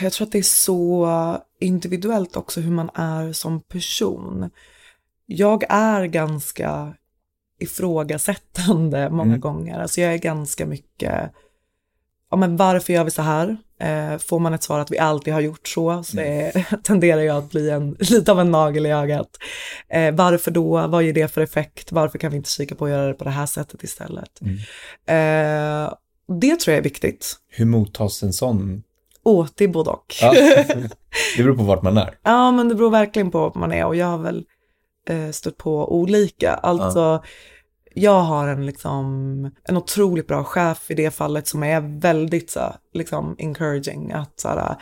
Jag 0.00 0.12
tror 0.12 0.26
att 0.26 0.32
det 0.32 0.38
är 0.38 0.42
så 0.42 1.08
individuellt 1.60 2.36
också 2.36 2.60
hur 2.60 2.70
man 2.70 2.90
är 2.94 3.32
som 3.32 3.60
person. 3.60 4.50
Jag 5.26 5.64
är 5.68 6.04
ganska 6.06 6.94
ifrågasättande 7.60 9.10
många 9.10 9.38
gånger. 9.38 9.80
Alltså 9.80 10.00
jag 10.00 10.14
är 10.14 10.18
ganska 10.18 10.66
mycket, 10.66 11.32
ja 12.34 12.38
men 12.38 12.56
varför 12.56 12.92
gör 12.92 13.04
vi 13.04 13.10
så 13.10 13.22
här? 13.22 13.56
Eh, 13.80 14.18
får 14.18 14.38
man 14.38 14.54
ett 14.54 14.62
svar 14.62 14.78
att 14.78 14.90
vi 14.90 14.98
alltid 14.98 15.34
har 15.34 15.40
gjort 15.40 15.68
så, 15.68 16.02
så 16.02 16.18
är, 16.20 16.76
tenderar 16.82 17.20
jag 17.20 17.36
att 17.36 17.50
bli 17.50 17.70
en, 17.70 17.90
lite 18.00 18.32
av 18.32 18.40
en 18.40 18.50
nagel 18.50 18.86
i 18.86 18.90
ögat. 18.90 19.28
Eh, 19.88 20.14
varför 20.14 20.50
då? 20.50 20.86
Vad 20.86 21.02
ger 21.02 21.12
det 21.12 21.28
för 21.28 21.40
effekt? 21.40 21.92
Varför 21.92 22.18
kan 22.18 22.30
vi 22.30 22.36
inte 22.36 22.50
kika 22.50 22.74
på 22.74 22.84
att 22.84 22.90
göra 22.90 23.06
det 23.06 23.14
på 23.14 23.24
det 23.24 23.30
här 23.30 23.46
sättet 23.46 23.82
istället? 23.82 24.40
Eh, 25.06 25.94
det 26.40 26.56
tror 26.60 26.72
jag 26.72 26.78
är 26.78 26.82
viktigt. 26.82 27.36
Hur 27.48 27.64
mottas 27.64 28.22
en 28.22 28.32
sån? 28.32 28.82
Åh, 29.24 29.46
det 29.54 29.64
är 29.64 29.68
både 29.68 29.90
och. 29.90 30.14
Ja. 30.20 30.32
det 31.36 31.42
beror 31.42 31.56
på 31.56 31.62
vart 31.62 31.82
man 31.82 31.98
är. 31.98 32.18
Ja, 32.22 32.50
men 32.50 32.68
det 32.68 32.74
beror 32.74 32.90
verkligen 32.90 33.30
på 33.30 33.38
vad 33.38 33.56
man 33.56 33.72
är 33.72 33.84
och 33.84 33.96
jag 33.96 34.06
har 34.06 34.18
väl 34.18 34.44
eh, 35.08 35.30
stött 35.30 35.56
på 35.56 35.94
olika. 35.94 36.54
Alltså, 36.54 37.22
jag 37.94 38.20
har 38.20 38.48
en, 38.48 38.66
liksom, 38.66 39.50
en 39.64 39.76
otroligt 39.76 40.26
bra 40.26 40.44
chef 40.44 40.90
i 40.90 40.94
det 40.94 41.10
fallet 41.10 41.46
som 41.46 41.62
är 41.62 42.00
väldigt 42.00 42.50
så, 42.50 42.74
liksom, 42.92 43.36
encouraging. 43.38 44.12
Att 44.12 44.40
så 44.40 44.48
här, 44.48 44.76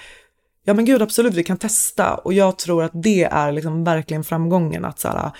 ja 0.64 0.74
men 0.74 0.84
gud 0.84 1.02
absolut, 1.02 1.34
vi 1.34 1.44
kan 1.44 1.56
testa. 1.56 2.14
Och 2.14 2.32
jag 2.32 2.58
tror 2.58 2.84
att 2.84 2.92
det 2.94 3.24
är 3.24 3.52
liksom 3.52 3.84
verkligen 3.84 4.24
framgången. 4.24 4.84
Att 4.84 4.98
så 4.98 5.08
här, 5.08 5.30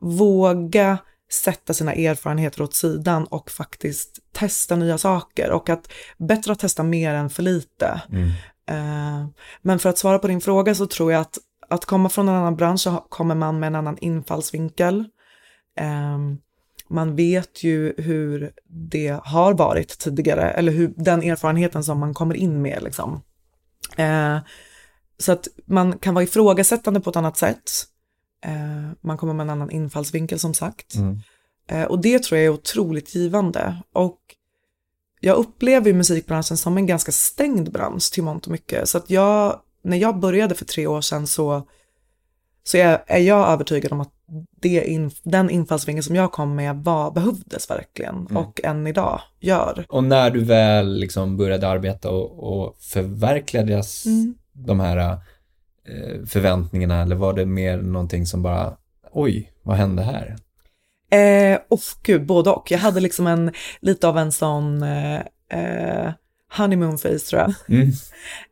våga 0.00 0.98
sätta 1.32 1.74
sina 1.74 1.92
erfarenheter 1.92 2.62
åt 2.62 2.74
sidan 2.74 3.24
och 3.24 3.50
faktiskt 3.50 4.18
testa 4.32 4.76
nya 4.76 4.98
saker. 4.98 5.50
Och 5.50 5.68
att 5.68 5.92
bättre 6.18 6.52
att 6.52 6.58
testa 6.58 6.82
mer 6.82 7.14
än 7.14 7.30
för 7.30 7.42
lite. 7.42 8.00
Eh, 8.68 9.26
men 9.62 9.78
för 9.78 9.88
att 9.88 9.98
svara 9.98 10.18
på 10.18 10.28
din 10.28 10.40
fråga 10.40 10.74
så 10.74 10.86
tror 10.86 11.12
jag 11.12 11.20
att 11.20 11.38
att 11.68 11.84
komma 11.84 12.08
från 12.08 12.28
en 12.28 12.34
annan 12.34 12.56
bransch 12.56 12.80
så 12.80 12.90
kommer 13.08 13.34
man 13.34 13.60
med 13.60 13.66
en 13.66 13.74
annan 13.74 13.98
infallsvinkel. 13.98 15.04
Eh, 15.78 16.18
man 16.92 17.16
vet 17.16 17.64
ju 17.64 17.94
hur 17.96 18.52
det 18.68 19.20
har 19.24 19.54
varit 19.54 19.98
tidigare, 19.98 20.50
eller 20.50 20.72
hur 20.72 20.92
den 20.96 21.22
erfarenheten 21.22 21.84
som 21.84 21.98
man 21.98 22.14
kommer 22.14 22.34
in 22.34 22.62
med 22.62 22.82
liksom. 22.82 23.22
Eh, 23.96 24.38
så 25.18 25.32
att 25.32 25.48
man 25.64 25.98
kan 25.98 26.14
vara 26.14 26.24
ifrågasättande 26.24 27.00
på 27.00 27.10
ett 27.10 27.16
annat 27.16 27.36
sätt. 27.36 27.70
Eh, 28.44 28.90
man 29.00 29.16
kommer 29.18 29.34
med 29.34 29.44
en 29.44 29.50
annan 29.50 29.70
infallsvinkel 29.70 30.38
som 30.38 30.54
sagt. 30.54 30.94
Eh, 31.68 31.84
och 31.84 32.00
det 32.00 32.22
tror 32.22 32.38
jag 32.38 32.46
är 32.46 32.50
otroligt 32.50 33.14
givande. 33.14 33.76
Och 33.92 34.18
jag 35.20 35.36
upplever 35.36 35.92
musikbranschen 35.92 36.56
som 36.56 36.76
en 36.76 36.86
ganska 36.86 37.12
stängd 37.12 37.72
bransch 37.72 38.12
till 38.12 38.22
mångt 38.22 38.46
och 38.46 38.52
mycket. 38.52 38.88
Så 38.88 38.98
att 38.98 39.10
jag, 39.10 39.60
när 39.84 39.96
jag 39.96 40.18
började 40.18 40.54
för 40.54 40.64
tre 40.64 40.86
år 40.86 41.00
sedan 41.00 41.26
så, 41.26 41.68
så 42.64 42.76
är, 42.76 43.04
är 43.06 43.18
jag 43.18 43.48
övertygad 43.48 43.92
om 43.92 44.00
att 44.00 44.12
in, 44.62 45.10
den 45.22 45.50
infallsvinkeln 45.50 46.02
som 46.02 46.16
jag 46.16 46.32
kom 46.32 46.54
med 46.54 46.76
var, 46.76 47.10
behövdes 47.10 47.70
verkligen 47.70 48.26
och 48.26 48.60
än 48.64 48.86
idag 48.86 49.20
gör. 49.40 49.84
Och 49.88 50.04
när 50.04 50.30
du 50.30 50.44
väl 50.44 50.94
liksom 50.98 51.36
började 51.36 51.68
arbeta 51.68 52.10
och, 52.10 52.52
och 52.52 52.76
förverkligades 52.80 54.04
de 54.52 54.80
här 54.80 54.96
eh, 54.96 56.24
förväntningarna 56.26 57.02
eller 57.02 57.16
var 57.16 57.32
det 57.32 57.46
mer 57.46 57.76
någonting 57.76 58.26
som 58.26 58.42
bara 58.42 58.76
oj, 59.12 59.52
vad 59.62 59.76
hände 59.76 60.02
här? 60.02 60.36
Eh, 61.12 61.58
och 61.68 61.80
gud, 62.02 62.26
både 62.26 62.50
och. 62.50 62.70
Jag 62.70 62.78
hade 62.78 63.00
liksom 63.00 63.26
en, 63.26 63.52
lite 63.80 64.08
av 64.08 64.18
en 64.18 64.32
sån 64.32 64.82
eh, 64.82 65.20
eh, 65.48 66.12
honeymoon 66.56 66.98
face 66.98 67.18
tror 67.18 67.40
jag. 67.40 67.54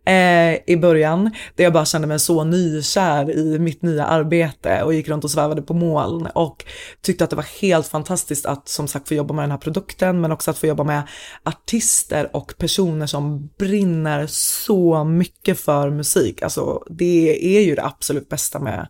Eh, 0.06 0.58
I 0.66 0.76
början, 0.76 1.30
där 1.54 1.64
jag 1.64 1.72
bara 1.72 1.84
kände 1.84 2.06
mig 2.08 2.20
så 2.20 2.44
nykär 2.44 3.30
i 3.30 3.58
mitt 3.58 3.82
nya 3.82 4.04
arbete 4.04 4.82
och 4.82 4.94
gick 4.94 5.08
runt 5.08 5.24
och 5.24 5.30
svävade 5.30 5.62
på 5.62 5.74
moln 5.74 6.26
och 6.26 6.64
tyckte 7.00 7.24
att 7.24 7.30
det 7.30 7.36
var 7.36 7.60
helt 7.60 7.86
fantastiskt 7.86 8.46
att 8.46 8.68
som 8.68 8.88
sagt 8.88 9.08
få 9.08 9.14
jobba 9.14 9.34
med 9.34 9.42
den 9.42 9.50
här 9.50 9.58
produkten 9.58 10.20
men 10.20 10.32
också 10.32 10.50
att 10.50 10.58
få 10.58 10.66
jobba 10.66 10.84
med 10.84 11.02
artister 11.44 12.36
och 12.36 12.54
personer 12.58 13.06
som 13.06 13.50
brinner 13.58 14.26
så 14.26 15.04
mycket 15.04 15.60
för 15.60 15.90
musik. 15.90 16.42
Alltså 16.42 16.84
det 16.90 17.56
är 17.58 17.60
ju 17.60 17.74
det 17.74 17.84
absolut 17.84 18.28
bästa 18.28 18.58
med 18.58 18.88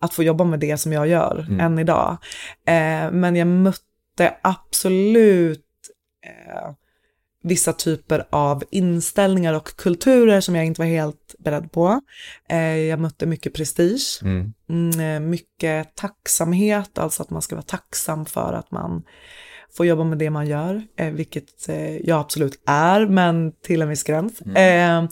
att 0.00 0.14
få 0.14 0.22
jobba 0.22 0.44
med 0.44 0.60
det 0.60 0.76
som 0.76 0.92
jag 0.92 1.08
gör 1.08 1.46
än 1.60 1.78
idag. 1.78 2.16
Eh, 2.66 3.10
men 3.10 3.36
jag 3.36 3.46
mötte 3.46 4.34
absolut 4.42 5.66
eh, 6.26 6.70
vissa 7.42 7.72
typer 7.72 8.26
av 8.30 8.64
inställningar 8.70 9.54
och 9.54 9.76
kulturer 9.76 10.40
som 10.40 10.54
jag 10.54 10.66
inte 10.66 10.80
var 10.80 10.86
helt 10.86 11.34
beredd 11.38 11.72
på. 11.72 12.00
Eh, 12.48 12.76
jag 12.76 13.00
mötte 13.00 13.26
mycket 13.26 13.54
prestige, 13.54 14.20
mm, 14.68 15.00
eh, 15.00 15.20
mycket 15.28 15.94
tacksamhet, 15.94 16.98
alltså 16.98 17.22
att 17.22 17.30
man 17.30 17.42
ska 17.42 17.54
vara 17.56 17.62
tacksam 17.62 18.26
för 18.26 18.52
att 18.52 18.70
man 18.70 19.02
får 19.76 19.86
jobba 19.86 20.04
med 20.04 20.18
det 20.18 20.30
man 20.30 20.46
gör, 20.46 20.82
eh, 20.96 21.10
vilket 21.12 21.68
jag 22.04 22.20
absolut 22.20 22.62
är, 22.66 23.06
men 23.06 23.52
till 23.62 23.82
en 23.82 23.88
viss 23.88 24.02
gräns. 24.02 24.40
Eh, 24.40 25.04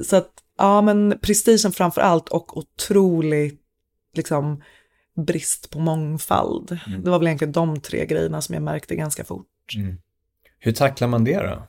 så 0.00 0.16
att, 0.16 0.30
ja 0.58 0.82
men 0.82 1.18
prestigen 1.22 1.72
framför 1.72 2.00
allt 2.00 2.28
och 2.28 2.56
otroligt 2.56 3.60
liksom 4.14 4.62
brist 5.26 5.70
på 5.70 5.78
mångfald. 5.78 6.78
Det 7.04 7.10
var 7.10 7.18
väl 7.18 7.26
egentligen 7.26 7.52
de 7.52 7.80
tre 7.80 8.06
grejerna 8.06 8.40
som 8.42 8.54
jag 8.54 8.62
märkte 8.62 8.96
ganska 8.96 9.24
fort. 9.24 9.46
Hur 10.58 10.72
tacklar 10.72 11.08
man 11.08 11.24
det 11.24 11.36
då? 11.36 11.62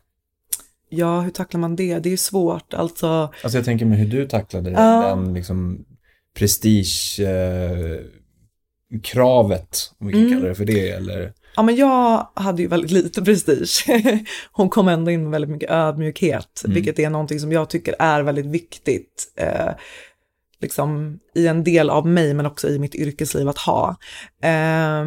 Ja, 0.90 1.22
hur 1.22 1.32
tacklar 1.32 1.60
man 1.60 1.76
det? 1.76 2.00
Det 2.00 2.10
är 2.10 2.12
ju 2.12 2.18
svårt, 2.18 2.74
alltså. 2.74 3.08
Alltså 3.44 3.58
jag 3.58 3.66
tänker 3.66 3.86
med 3.86 3.98
hur 3.98 4.08
du 4.08 4.28
tacklade 4.28 4.72
Ja. 4.72 5.02
den 5.08 5.34
liksom 5.34 5.86
prestige 6.38 7.20
eh, 7.20 8.00
om 10.00 10.08
vi 10.08 10.14
kan 10.14 10.30
kalla 10.32 10.48
det 10.48 10.56
för 10.56 10.66
det, 10.66 10.90
eller 10.90 11.34
Ja, 11.56 11.64
men 11.64 11.76
jag 11.76 12.28
hade 12.34 12.62
ju 12.62 12.68
väldigt 12.68 12.92
lite 12.92 13.22
prestige. 13.22 13.86
Hon 14.52 14.70
kom 14.70 14.88
ändå 14.88 15.12
in 15.12 15.24
med 15.24 15.32
väldigt 15.32 15.52
mycket 15.52 15.72
ödmjukhet, 15.72 16.64
vilket 16.66 17.00
är 17.00 17.10
någonting 17.10 17.40
som 17.40 17.52
jag 17.52 17.70
tycker 17.70 17.96
är 18.00 18.22
väldigt 18.24 18.46
viktigt. 18.46 19.34
Eh, 19.36 19.70
liksom 20.62 21.20
i 21.36 21.48
en 21.48 21.64
del 21.64 21.90
av 21.90 22.08
mig, 22.08 22.34
men 22.34 22.46
också 22.46 22.70
i 22.70 22.80
mitt 22.80 22.96
yrkesliv 22.96 23.50
att 23.50 23.58
ha. 23.58 23.90
Eh, 24.44 25.06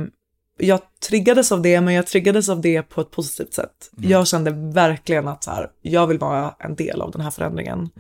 jag 0.60 0.80
triggades 1.08 1.52
av 1.52 1.62
det, 1.62 1.80
men 1.80 1.94
jag 1.94 2.06
triggades 2.06 2.48
av 2.48 2.60
det 2.60 2.82
på 2.82 3.00
ett 3.00 3.10
positivt 3.10 3.54
sätt. 3.54 3.90
Jag 3.96 4.26
kände 4.26 4.50
verkligen 4.50 5.28
att 5.28 5.44
så 5.44 5.50
här, 5.50 5.70
jag 5.82 6.06
vill 6.06 6.18
vara 6.18 6.54
en 6.58 6.74
del 6.74 7.00
av 7.02 7.10
den 7.10 7.20
här 7.20 7.30
förändringen. 7.30 7.90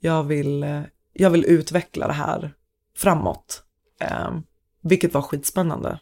Jag, 0.00 0.24
vill, 0.24 0.62
eh, 0.62 0.80
jag 1.12 1.30
vill 1.30 1.44
utveckla 1.44 2.06
det 2.06 2.12
här 2.12 2.54
framåt. 2.96 3.62
Eh, 4.00 4.30
vilket 4.82 5.14
var 5.14 5.22
skitspännande. 5.22 5.98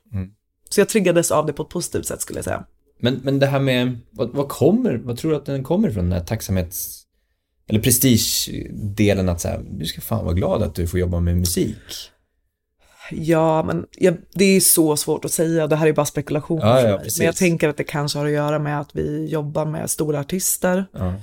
Så 0.69 0.81
jag 0.81 0.89
triggades 0.89 1.31
av 1.31 1.47
det 1.47 1.53
på 1.53 1.63
ett 1.63 1.69
positivt 1.69 2.07
sätt 2.07 2.21
skulle 2.21 2.39
jag 2.39 2.45
säga. 2.45 2.65
Men, 3.01 3.21
men 3.25 3.39
det 3.39 3.47
här 3.47 3.61
med, 3.61 3.99
vad, 4.11 4.31
vad 4.31 4.49
kommer, 4.49 4.97
vad 4.97 5.19
tror 5.19 5.31
du 5.31 5.37
att 5.37 5.47
den 5.47 5.65
kommer 5.65 5.89
ifrån, 5.89 6.05
den 6.05 6.13
här 6.13 6.27
tacksamhets... 6.27 7.07
Eller 7.67 7.81
prestige-delen 7.81 9.29
att 9.29 9.41
säga, 9.41 9.61
du 9.71 9.87
ska 9.87 10.01
fan 10.01 10.25
vara 10.25 10.35
glad 10.35 10.63
att 10.63 10.75
du 10.75 10.87
får 10.87 11.01
jobba 11.01 11.21
med 11.21 11.37
musik. 11.37 12.11
Ja, 13.11 13.63
men 13.63 13.87
ja, 13.99 14.13
det 14.35 14.45
är 14.45 14.61
så 14.61 14.97
svårt 14.97 15.25
att 15.25 15.33
säga. 15.33 15.67
Det 15.67 15.77
här 15.77 15.87
är 15.87 15.93
bara 15.93 16.07
spekulationer 16.07 16.67
Ja, 16.67 16.77
för 16.81 16.89
ja, 16.89 16.95
mig. 16.97 17.05
precis. 17.05 17.19
Men 17.19 17.27
jag 17.27 17.37
tänker 17.37 17.69
att 17.69 17.77
det 17.77 17.85
kanske 17.85 18.19
har 18.19 18.27
att 18.27 18.33
göra 18.33 18.59
med 18.59 18.81
att 18.81 18.91
vi 18.97 19.27
jobbar 19.27 19.65
med 19.67 19.91
stora 19.91 20.21
artister 20.21 20.87
Ja. 20.93 21.15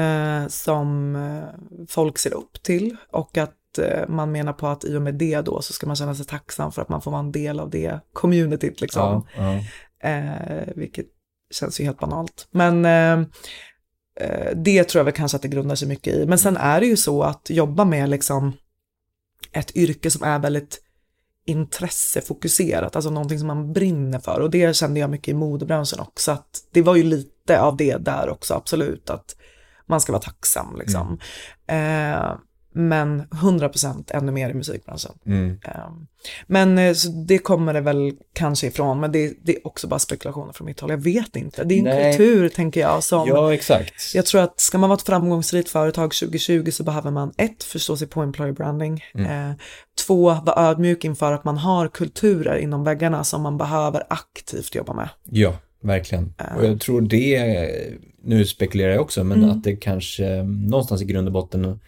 eh, 0.00 0.48
som 0.48 1.16
eh, 1.16 1.84
folk 1.88 2.18
ser 2.18 2.34
upp 2.34 2.62
till 2.62 2.96
och 3.12 3.38
att 3.38 3.78
eh, 3.78 4.08
man 4.08 4.32
menar 4.32 4.52
på 4.52 4.66
att 4.66 4.84
i 4.84 4.96
och 4.96 5.02
med 5.02 5.14
det 5.14 5.40
då 5.40 5.62
så 5.62 5.72
ska 5.72 5.86
man 5.86 5.96
känna 5.96 6.14
sig 6.14 6.26
tacksam 6.26 6.72
för 6.72 6.82
att 6.82 6.88
man 6.88 7.02
får 7.02 7.10
vara 7.10 7.20
en 7.20 7.32
del 7.32 7.60
av 7.60 7.70
det 7.70 8.00
communityt 8.12 8.80
liksom. 8.80 9.26
Ja, 9.36 9.42
ja. 10.02 10.08
Eh, 10.08 10.68
vilket 10.76 11.06
känns 11.54 11.80
ju 11.80 11.84
helt 11.84 11.98
banalt. 11.98 12.48
Men 12.50 12.84
eh, 12.84 13.26
eh, 14.20 14.50
det 14.56 14.84
tror 14.84 15.00
jag 15.00 15.04
väl 15.04 15.14
kanske 15.14 15.36
att 15.36 15.42
det 15.42 15.48
grundar 15.48 15.74
sig 15.74 15.88
mycket 15.88 16.14
i. 16.14 16.26
Men 16.26 16.38
sen 16.38 16.56
är 16.56 16.80
det 16.80 16.86
ju 16.86 16.96
så 16.96 17.22
att 17.22 17.50
jobba 17.50 17.84
med 17.84 18.08
liksom 18.08 18.52
ett 19.52 19.76
yrke 19.76 20.10
som 20.10 20.22
är 20.22 20.38
väldigt 20.38 20.81
intressefokuserat, 21.44 22.96
alltså 22.96 23.10
någonting 23.10 23.38
som 23.38 23.46
man 23.46 23.72
brinner 23.72 24.18
för. 24.18 24.40
Och 24.40 24.50
det 24.50 24.76
kände 24.76 25.00
jag 25.00 25.10
mycket 25.10 25.28
i 25.28 25.34
modebranschen 25.34 26.00
också, 26.00 26.32
att 26.32 26.64
det 26.70 26.82
var 26.82 26.96
ju 26.96 27.02
lite 27.02 27.60
av 27.60 27.76
det 27.76 27.96
där 27.96 28.28
också, 28.28 28.54
absolut, 28.54 29.10
att 29.10 29.36
man 29.86 30.00
ska 30.00 30.12
vara 30.12 30.22
tacksam 30.22 30.76
liksom. 30.78 31.18
Eh, 31.66 32.32
men 32.72 33.22
100% 33.22 34.10
ännu 34.14 34.32
mer 34.32 34.50
i 34.50 34.54
musikbranschen. 34.54 35.12
Mm. 35.26 35.50
Um, 35.50 36.06
Men 36.46 36.78
eh, 36.78 36.92
så 36.94 37.08
det 37.08 37.38
kommer 37.38 37.74
det 37.74 37.80
väl 37.80 38.12
kanske 38.32 38.66
ifrån, 38.66 39.00
men 39.00 39.12
det, 39.12 39.34
det 39.42 39.56
är 39.56 39.66
också 39.66 39.86
bara 39.88 39.98
spekulationer 39.98 40.52
från 40.52 40.66
mitt 40.66 40.80
håll. 40.80 40.90
Jag 40.90 41.02
vet 41.02 41.36
inte. 41.36 41.64
Det 41.64 41.74
är 41.74 41.78
en 41.78 41.84
Nej. 41.84 42.12
kultur, 42.16 42.48
tänker 42.48 42.80
jag, 42.80 43.04
som... 43.04 43.28
ja, 43.28 43.54
exakt. 43.54 44.14
Jag 44.14 44.26
tror 44.26 44.40
att 44.42 44.60
ska 44.60 44.78
man 44.78 44.90
vara 44.90 44.96
ett 44.96 45.06
framgångsrikt 45.06 45.68
företag 45.68 46.14
2020 46.14 46.70
så 46.70 46.84
behöver 46.84 47.10
man 47.10 47.32
ett, 47.36 47.64
förstå 47.64 47.96
sig 47.96 48.08
på 48.08 48.20
employer 48.20 48.52
branding. 48.52 49.04
Mm. 49.14 49.50
Eh, 49.50 49.56
två, 50.06 50.34
vara 50.44 50.70
ödmjuk 50.70 51.04
inför 51.04 51.32
att 51.32 51.44
man 51.44 51.58
har 51.58 51.88
kulturer 51.88 52.56
inom 52.56 52.84
väggarna 52.84 53.24
som 53.24 53.42
man 53.42 53.58
behöver 53.58 54.02
aktivt 54.10 54.74
jobba 54.74 54.94
med. 54.94 55.08
Ja, 55.24 55.54
verkligen. 55.82 56.34
Och 56.56 56.64
jag 56.66 56.80
tror 56.80 57.00
det, 57.00 57.70
nu 58.24 58.44
spekulerar 58.46 58.92
jag 58.92 59.00
också, 59.00 59.24
men 59.24 59.38
Mm. 59.38 59.50
att 59.50 59.64
det 59.64 59.76
kanske 59.76 60.42
någonstans 60.42 61.02
i 61.02 61.04
grund 61.04 61.28
och 61.28 61.32
botten 61.32 61.80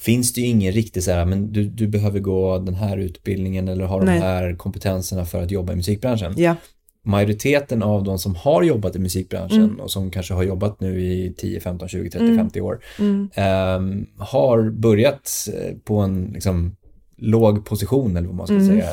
finns 0.00 0.32
det 0.32 0.40
ju 0.40 0.46
ingen 0.46 0.72
riktig 0.72 1.02
så 1.02 1.10
här, 1.12 1.24
men 1.24 1.52
du, 1.52 1.64
du 1.64 1.88
behöver 1.88 2.20
gå 2.20 2.58
den 2.58 2.74
här 2.74 2.96
utbildningen 2.96 3.68
eller 3.68 3.84
ha 3.84 3.98
de 3.98 4.06
Nej. 4.06 4.20
här 4.20 4.54
kompetenserna 4.56 5.24
för 5.24 5.42
att 5.42 5.50
jobba 5.50 5.72
i 5.72 5.76
musikbranschen. 5.76 6.34
Ja, 6.36 6.56
Majoriteten 7.04 7.82
av 7.82 8.04
de 8.04 8.18
som 8.18 8.34
har 8.34 8.62
jobbat 8.62 8.96
i 8.96 8.98
musikbranschen 8.98 9.62
Mm. 9.64 9.80
och 9.80 9.90
som 9.90 10.10
kanske 10.10 10.34
har 10.34 10.42
jobbat 10.42 10.80
nu 10.80 11.00
i 11.02 11.34
10, 11.38 11.60
15, 11.60 11.88
20, 11.88 12.10
30, 12.10 12.24
Mm. 12.24 12.36
50 12.36 12.60
år 12.60 12.80
mm, 12.98 13.28
ehm, 13.34 14.06
har 14.18 14.70
börjat 14.70 15.48
eh, 15.54 15.76
på 15.84 15.96
en 15.98 16.30
liksom, 16.34 16.76
låg 17.16 17.64
position 17.64 18.16
eller 18.16 18.26
vad 18.28 18.36
man 18.36 18.46
ska 18.46 18.56
Mm. 18.56 18.66
säga, 18.66 18.88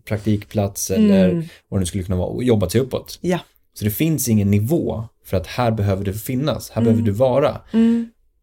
praktikplats 0.04 0.90
eller 0.90 1.28
mm, 1.30 1.44
vad 1.68 1.78
det 1.78 1.82
nu 1.82 1.86
skulle 1.86 2.04
kunna 2.04 2.16
vara 2.18 2.28
och 2.28 2.44
jobbat 2.44 2.72
sig 2.72 2.80
uppåt. 2.80 3.18
ja, 3.22 3.38
Så 3.74 3.84
det 3.84 3.90
finns 3.90 4.28
ingen 4.28 4.50
nivå 4.50 5.04
för 5.24 5.36
att 5.36 5.46
här 5.46 5.70
behöver 5.70 6.04
du 6.04 6.12
finnas, 6.14 6.70
här 6.70 6.82
Mm. 6.82 6.92
behöver 6.92 7.06
du 7.06 7.18
vara. 7.18 7.60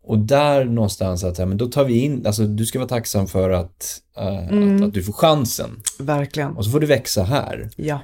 Och 0.03 0.19
där 0.19 0.65
någonstans 0.65 1.23
att, 1.23 1.37
ja, 1.39 1.45
men 1.45 1.57
då 1.57 1.65
tar 1.67 1.85
vi 1.85 1.99
in, 1.99 2.25
alltså 2.25 2.43
du 2.45 2.65
ska 2.65 2.79
vara 2.79 2.89
tacksam 2.89 3.27
för 3.27 3.49
att, 3.49 4.01
eh, 4.17 4.47
Mm. 4.49 4.75
att, 4.75 4.81
att 4.87 4.93
du 4.93 5.03
får 5.03 5.13
chansen. 5.13 5.69
verkligen. 5.99 6.51
Och 6.57 6.65
så 6.65 6.71
får 6.71 6.79
du 6.79 6.87
växa 6.87 7.23
här. 7.23 7.69
Ja, 7.75 7.99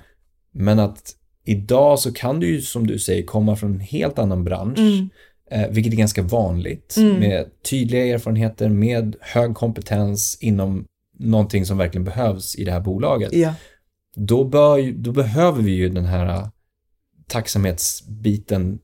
Men 0.52 0.80
att 0.80 1.16
idag 1.46 2.00
så 2.00 2.14
kan 2.14 2.40
du 2.40 2.48
ju 2.48 2.62
som 2.62 2.88
du 2.88 3.00
säger 3.00 3.24
komma 3.24 3.56
från 3.56 3.74
en 3.74 3.80
helt 3.80 4.20
annan 4.20 4.44
bransch, 4.44 4.78
mm, 4.80 5.10
eh, 5.52 5.68
vilket 5.72 5.94
är 5.94 5.98
ganska 5.98 6.22
vanligt, 6.22 6.96
Mm. 6.98 7.20
med 7.20 7.46
tydliga 7.70 8.06
erfarenheter, 8.06 8.70
med 8.70 9.16
hög 9.22 9.56
kompetens 9.56 10.38
inom 10.42 10.86
någonting 11.20 11.66
som 11.66 11.78
verkligen 11.78 12.04
behövs 12.06 12.56
i 12.56 12.64
det 12.64 12.72
här 12.72 12.80
bolaget. 12.82 13.34
ja, 13.34 13.54
Då, 14.16 14.44
bör, 14.44 14.92
då 14.92 15.12
behöver 15.12 15.62
vi 15.62 15.72
ju 15.72 15.90
den 15.90 16.06
här 16.06 16.26
eh, 16.26 16.48
tacksamhetsbiten 17.28 18.80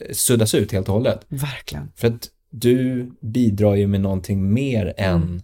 eh, 0.00 0.12
suddas 0.12 0.54
ut 0.54 0.72
helt 0.72 0.88
och 0.88 0.94
hållet. 0.94 1.20
verkligen. 1.28 1.92
För 1.96 2.08
att 2.08 2.28
du 2.60 3.10
bidrar 3.20 3.74
ju 3.74 3.86
med 3.86 4.00
någonting 4.00 4.52
mer 4.52 4.94
än, 4.96 5.22
Mm. 5.22 5.40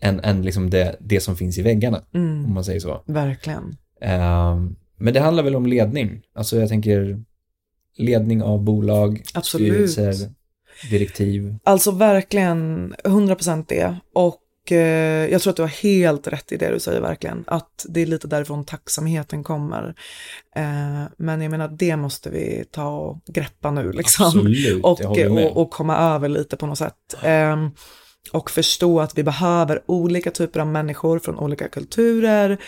än, 0.00 0.20
än 0.20 0.42
liksom 0.42 0.70
det, 0.70 0.96
det 1.00 1.20
som 1.20 1.36
finns 1.36 1.58
i 1.58 1.62
väggarna, 1.62 2.02
om 2.14 2.20
Mm, 2.20 2.54
man 2.54 2.64
säger 2.64 2.80
så. 2.80 3.02
verkligen. 3.06 3.76
Ehm, 4.00 4.76
men 4.96 5.14
det 5.14 5.20
handlar 5.20 5.42
väl 5.42 5.56
om 5.56 5.66
ledning. 5.66 6.20
Alltså 6.34 6.56
jag 6.56 6.68
tänker 6.68 7.22
ledning 7.96 8.42
av 8.42 8.62
bolag, 8.62 9.22
Absolut. 9.34 9.90
styrelser, 9.90 10.30
direktiv. 10.90 11.56
Alltså 11.64 11.90
verkligen 11.90 12.94
100% 13.04 13.64
det. 13.68 13.96
Och 14.14 14.36
jag 14.70 15.42
tror 15.42 15.50
att 15.50 15.56
du 15.56 15.62
har 15.62 15.82
helt 15.82 16.26
rätt 16.26 16.52
i 16.52 16.56
det 16.56 16.70
du 16.70 16.80
säger 16.80 17.00
verkligen. 17.00 17.44
Att 17.46 17.86
det 17.88 18.00
är 18.00 18.06
lite 18.06 18.28
därifrån 18.28 18.64
tacksamheten 18.64 19.44
kommer. 19.44 19.94
Eh, 20.56 21.02
men 21.16 21.42
jag 21.42 21.50
menar 21.50 21.68
det 21.68 21.96
måste 21.96 22.30
vi 22.30 22.64
ta 22.70 22.88
och 22.88 23.20
greppa 23.26 23.70
nu 23.70 23.92
liksom. 23.92 24.26
Absolut, 24.26 24.84
och, 24.84 25.00
och, 25.00 25.56
och 25.56 25.70
komma 25.70 25.96
över 25.96 26.28
lite 26.28 26.56
på 26.56 26.66
något 26.66 26.78
sätt. 26.78 27.14
Eh, 27.22 27.56
och 28.32 28.50
förstå 28.50 29.00
att 29.00 29.18
vi 29.18 29.22
behöver 29.22 29.82
olika 29.86 30.30
typer 30.30 30.60
av 30.60 30.66
människor 30.66 31.18
från 31.18 31.38
olika 31.38 31.68
kulturer. 31.68 32.58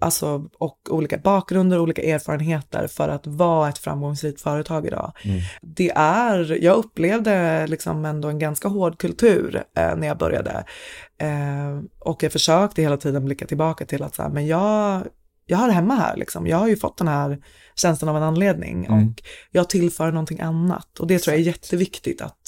Alltså, 0.00 0.48
och 0.58 0.78
olika 0.90 1.18
bakgrunder, 1.18 1.78
olika 1.78 2.02
erfarenheter 2.02 2.86
för 2.86 3.08
att 3.08 3.26
vara 3.26 3.68
ett 3.68 3.78
framgångsrikt 3.78 4.40
företag 4.40 4.86
idag. 4.86 5.12
Mm. 5.24 5.40
Det 5.62 5.90
är, 5.96 6.64
jag 6.64 6.76
upplevde 6.76 7.66
liksom 7.66 8.04
ändå 8.04 8.28
en 8.28 8.38
ganska 8.38 8.68
hård 8.68 8.98
kultur 8.98 9.64
eh, 9.76 9.96
när 9.96 10.06
jag 10.06 10.18
började. 10.18 10.64
Eh, 11.20 11.80
och 11.98 12.22
jag 12.22 12.32
försökte 12.32 12.82
hela 12.82 12.96
tiden 12.96 13.24
blicka 13.24 13.46
tillbaka 13.46 13.86
till 13.86 14.02
att 14.02 14.14
så 14.14 14.22
här, 14.22 14.30
men 14.30 14.46
jag, 14.46 15.02
jag 15.46 15.58
har 15.58 15.68
hemma 15.68 15.94
här 15.94 16.16
liksom. 16.16 16.46
Jag 16.46 16.56
har 16.56 16.68
ju 16.68 16.76
fått 16.76 16.98
den 16.98 17.08
här 17.08 17.38
tjänsten 17.76 18.08
av 18.08 18.16
en 18.16 18.22
anledning 18.22 18.86
Mm. 18.86 19.08
och 19.08 19.22
jag 19.50 19.68
tillför 19.68 20.12
någonting 20.12 20.40
annat. 20.40 20.98
Och 20.98 21.06
det 21.06 21.18
tror 21.18 21.34
jag 21.34 21.40
är 21.40 21.46
jätteviktigt 21.46 22.22
att 22.22 22.40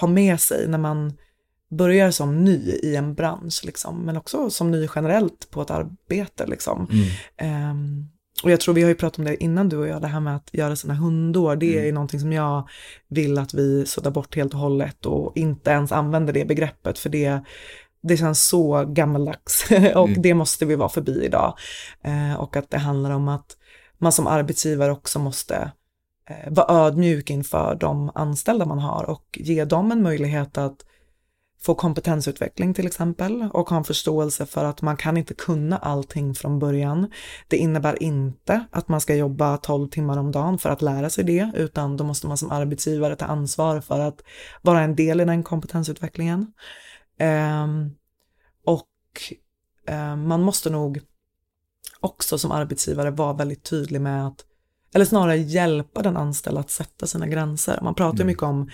ha 0.00 0.08
med 0.08 0.40
sig 0.40 0.68
när 0.68 0.78
man 0.78 1.12
börjar 1.76 2.10
som 2.10 2.44
ny 2.44 2.56
i 2.82 2.96
en 2.96 3.14
bransch, 3.14 3.60
liksom, 3.64 4.00
men 4.00 4.16
också 4.16 4.50
som 4.50 4.70
ny 4.70 4.88
generellt 4.94 5.50
på 5.50 5.62
ett 5.62 5.70
arbete. 5.70 6.46
Liksom. 6.46 6.86
Mm. 6.92 7.06
Ehm, 7.36 8.08
och 8.42 8.50
jag 8.50 8.60
tror 8.60 8.74
vi 8.74 8.82
har 8.82 8.88
ju 8.88 8.94
pratat 8.94 9.18
om 9.18 9.24
det 9.24 9.42
innan 9.44 9.68
du 9.68 9.76
och 9.76 9.88
jag, 9.88 10.00
det 10.02 10.08
här 10.08 10.20
med 10.20 10.36
att 10.36 10.50
göra 10.52 10.76
sina 10.76 10.94
hundår, 10.94 11.56
det 11.56 11.66
är 11.66 11.72
Mm. 11.72 11.84
ju 11.84 11.92
någonting 11.92 12.20
som 12.20 12.32
jag 12.32 12.68
vill 13.08 13.38
att 13.38 13.54
vi 13.54 13.86
suddar 13.86 14.10
bort 14.10 14.36
helt 14.36 14.54
och 14.54 14.60
hållet 14.60 15.06
och 15.06 15.32
inte 15.36 15.70
ens 15.70 15.92
använder 15.92 16.32
det 16.32 16.44
begreppet, 16.44 16.98
för 16.98 17.10
det, 17.10 17.40
det 18.02 18.16
känns 18.16 18.48
så 18.48 18.84
gammaldags 18.84 19.66
och 19.94 20.08
Mm. 20.08 20.22
det 20.22 20.34
måste 20.34 20.66
vi 20.66 20.74
vara 20.74 20.88
förbi 20.88 21.24
idag. 21.24 21.54
Eh, 22.02 22.34
och 22.40 22.56
att 22.56 22.70
det 22.70 22.78
handlar 22.78 23.10
om 23.10 23.28
att 23.28 23.56
man 23.98 24.12
som 24.12 24.26
arbetsgivare 24.26 24.92
också 24.92 25.18
måste 25.18 25.72
eh, 26.30 26.52
vara 26.52 26.86
ödmjuk 26.86 27.30
inför 27.30 27.74
de 27.80 28.10
anställda 28.14 28.64
man 28.66 28.78
har 28.78 29.04
och 29.10 29.38
ge 29.40 29.64
dem 29.64 29.92
en 29.92 30.02
möjlighet 30.02 30.58
att 30.58 30.76
få 31.64 31.74
kompetensutveckling 31.74 32.74
till 32.74 32.86
exempel 32.86 33.48
och 33.52 33.70
ha 33.70 33.76
en 33.76 33.84
förståelse 33.84 34.46
för 34.46 34.64
att 34.64 34.82
man 34.82 34.96
kan 34.96 35.16
inte 35.16 35.34
kunna 35.34 35.78
allting 35.78 36.34
från 36.34 36.58
början. 36.58 37.10
Det 37.48 37.56
innebär 37.56 38.02
inte 38.02 38.64
att 38.70 38.88
man 38.88 39.00
ska 39.00 39.14
jobba 39.14 39.56
12 39.56 39.88
timmar 39.88 40.18
om 40.18 40.32
dagen 40.32 40.58
för 40.58 40.70
att 40.70 40.82
lära 40.82 41.10
sig 41.10 41.24
det, 41.24 41.50
utan 41.54 41.96
då 41.96 42.04
måste 42.04 42.26
man 42.26 42.36
som 42.36 42.50
arbetsgivare 42.50 43.16
ta 43.16 43.24
ansvar 43.24 43.80
för 43.80 44.00
att 44.00 44.22
vara 44.62 44.80
en 44.80 44.96
del 44.96 45.20
i 45.20 45.24
den 45.24 45.42
kompetensutvecklingen. 45.42 46.52
Ehm, 47.18 47.90
och 48.64 48.88
ehm, 49.86 50.28
man 50.28 50.42
måste 50.42 50.70
nog 50.70 51.00
också 52.00 52.38
som 52.38 52.52
arbetsgivare 52.52 53.10
vara 53.10 53.32
väldigt 53.32 53.64
tydlig 53.64 54.00
med 54.00 54.26
att, 54.26 54.44
eller 54.94 55.04
snarare 55.04 55.36
hjälpa 55.36 56.02
den 56.02 56.16
anställda 56.16 56.60
att 56.60 56.70
sätta 56.70 57.06
sina 57.06 57.26
gränser. 57.26 57.78
Man 57.82 57.94
pratar 57.94 58.16
Mm. 58.16 58.26
mycket 58.26 58.42
om 58.42 58.70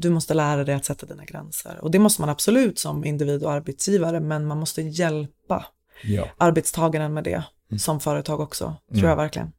du 0.00 0.10
måste 0.10 0.34
lära 0.34 0.64
dig 0.64 0.74
att 0.74 0.84
sätta 0.84 1.06
dina 1.06 1.24
gränser. 1.24 1.78
Och 1.80 1.90
det 1.90 1.98
måste 1.98 2.22
man 2.22 2.28
absolut 2.30 2.78
som 2.78 3.04
individ 3.04 3.42
och 3.44 3.52
arbetsgivare, 3.52 4.20
men 4.20 4.46
man 4.46 4.58
måste 4.58 4.82
hjälpa 4.82 5.66
Ja. 6.04 6.28
arbetstagaren 6.36 7.14
med 7.14 7.24
det 7.24 7.42
Mm. 7.70 7.78
som 7.78 8.00
företag 8.00 8.40
också, 8.40 8.64
tror 8.88 8.98
Mm. 8.98 9.08
jag 9.10 9.16
verkligen. 9.16 9.52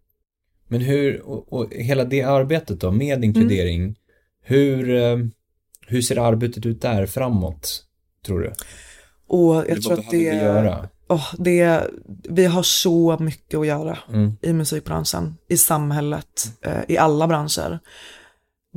Men 0.68 0.82
hur, 0.82 1.22
och, 1.22 1.54
och 1.54 1.74
hela 1.74 2.04
det 2.04 2.24
arbetet 2.24 2.80
då 2.80 2.92
med 2.92 3.24
inkludering, 3.24 3.96
hur, 4.44 4.96
eh, 4.96 5.18
hur 5.88 6.02
ser 6.02 6.18
arbetet 6.18 6.66
ut 6.66 6.82
där 6.82 7.06
framåt, 7.06 7.84
tror 8.26 8.40
du? 8.40 8.54
Och 9.28 9.56
jag 9.56 9.70
Eller 9.70 9.82
tror 9.82 9.90
vad 9.96 10.00
att 10.00 10.12
det, 10.12 10.18
vi 10.18 10.36
göra? 10.38 10.90
åh, 11.08 11.34
det, 11.38 11.88
vi 12.30 12.46
har 12.46 12.64
så 12.64 13.18
mycket 13.20 13.60
att 13.60 13.68
göra 13.68 13.98
Mm. 14.10 14.32
i 14.42 14.54
musikbranschen, 14.54 15.38
i 15.50 15.58
samhället, 15.58 16.52
eh, 16.62 16.82
i 16.88 16.98
alla 16.98 17.28
branscher. 17.28 17.80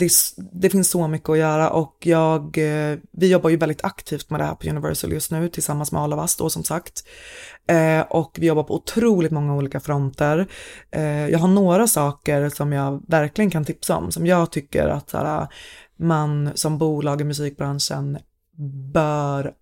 Det, 0.00 0.06
är 0.06 0.10
det 0.60 0.70
finns 0.70 0.90
så 0.90 1.08
mycket 1.08 1.28
att 1.28 1.38
göra 1.38 1.70
och 1.70 1.96
jag, 2.00 2.58
eh, 2.58 2.98
vi 3.12 3.30
jobbar 3.30 3.50
ju 3.50 3.56
väldigt 3.56 3.84
aktivt 3.84 4.30
med 4.30 4.40
det 4.40 4.44
här 4.44 4.54
på 4.54 4.68
Universal 4.68 5.12
just 5.12 5.30
nu 5.30 5.48
tillsammans 5.48 5.92
med 5.92 6.02
Alavast 6.02 6.38
då 6.38 6.50
som 6.50 6.64
sagt. 6.64 7.04
Eh, 7.66 8.00
och 8.00 8.36
vi 8.40 8.46
jobbar 8.46 8.62
på 8.62 8.74
otroligt 8.74 9.32
många 9.32 9.54
olika 9.54 9.80
fronter. 9.80 10.46
Eh, 10.90 11.28
jag 11.28 11.38
har 11.38 11.48
några 11.48 11.86
saker 11.86 12.48
som 12.48 12.72
jag 12.72 13.02
verkligen 13.08 13.50
kan 13.50 13.64
tipsa 13.64 13.96
om, 13.96 14.12
som 14.12 14.26
jag 14.26 14.52
tycker 14.52 14.88
att 14.88 15.12
här, 15.12 15.46
man 15.96 16.50
som 16.54 16.78
bolag 16.78 17.20
i 17.20 17.24
musikbranschen 17.24 18.18
bör 18.92 19.52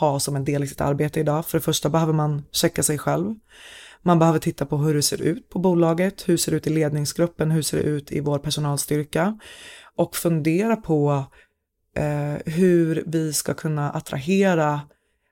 ha 0.00 0.20
som 0.20 0.36
en 0.36 0.44
del 0.44 0.64
i 0.64 0.66
sitt 0.66 0.80
arbete 0.80 1.20
idag. 1.20 1.46
För 1.46 1.58
det 1.58 1.64
första 1.64 1.88
behöver 1.88 2.12
man 2.12 2.42
checka 2.52 2.82
sig 2.82 2.98
själv. 2.98 3.34
Man 4.02 4.18
behöver 4.18 4.38
titta 4.38 4.66
på 4.66 4.76
hur 4.76 4.94
det 4.94 5.02
ser 5.02 5.22
ut 5.22 5.48
på 5.48 5.58
bolaget, 5.58 6.28
hur 6.28 6.36
ser 6.36 6.52
det 6.52 6.56
ut 6.56 6.66
i 6.66 6.70
ledningsgruppen, 6.70 7.50
hur 7.50 7.62
ser 7.62 7.78
det 7.78 7.84
ut 7.84 8.12
i 8.12 8.20
vår 8.20 8.38
personalstyrka 8.38 9.38
och 9.96 10.16
fundera 10.16 10.76
på 10.76 11.24
eh, 11.96 12.52
hur 12.54 13.04
vi 13.06 13.32
ska 13.32 13.54
kunna 13.54 13.90
attrahera 13.90 14.80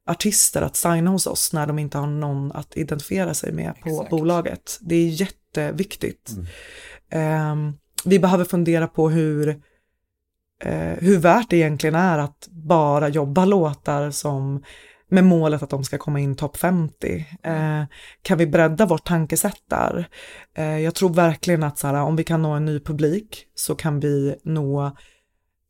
artister 0.07 0.63
att 0.63 0.77
signa 0.77 1.11
hos 1.11 1.27
oss 1.27 1.53
när 1.53 1.67
de 1.67 1.79
inte 1.79 1.99
har 1.99 2.07
någon 2.07 2.53
att 2.53 2.77
identifiera 2.77 3.35
sig 3.35 3.53
med 3.53 3.75
på 3.83 3.89
Exakt. 3.89 4.11
bolaget. 4.11 4.79
Det 4.81 4.95
är 4.95 5.09
jätteviktigt. 5.09 6.33
Mm. 7.11 7.69
Eh, 7.69 7.75
vi 8.05 8.19
behöver 8.19 8.45
fundera 8.45 8.87
på 8.89 9.11
hur, 9.11 9.49
eh, 10.63 10.95
hur 10.99 11.19
värt 11.19 11.51
det 11.51 11.57
egentligen 11.57 11.95
är 11.95 12.19
att 12.19 12.49
bara 12.51 13.09
jobba 13.09 13.45
låtar 13.45 14.11
som 14.11 14.63
med 15.09 15.25
målet 15.25 15.63
att 15.63 15.71
de 15.71 15.85
ska 15.85 15.99
komma 15.99 16.21
in 16.21 16.37
topp 16.37 16.57
50. 16.57 17.27
Eh, 17.43 17.85
kan 18.23 18.39
vi 18.39 18.47
bredda 18.47 18.87
vårt 18.87 19.05
tankesätt 19.05 19.63
där? 19.71 20.09
Eh, 20.55 20.79
jag 20.79 20.95
tror 20.95 21.15
verkligen 21.15 21.63
att 21.63 21.79
så 21.79 21.87
här, 21.87 21.95
om 21.95 22.17
vi 22.17 22.25
kan 22.25 22.43
nå 22.43 22.51
en 22.51 22.65
ny 22.65 22.81
publik 22.81 23.47
så 23.55 23.75
kan 23.75 24.01
vi 24.01 24.37
nå 24.45 24.97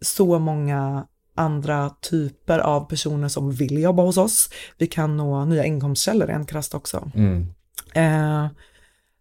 så 0.01 0.39
många 0.39 1.07
andra 1.35 1.91
typer 1.91 2.59
av 2.59 2.89
personer 2.89 3.29
som 3.29 3.53
vill 3.53 3.83
jobba 3.83 4.03
hos 4.03 4.17
oss. 4.17 4.51
Vi 4.79 4.87
kan 4.87 5.17
nå 5.17 5.45
nya 5.45 5.65
inkomstkällor 5.65 6.27
rent 6.27 6.51
krasst 6.51 6.75
också. 6.75 7.11
Mm. 7.15 7.47
Eh, 7.95 8.49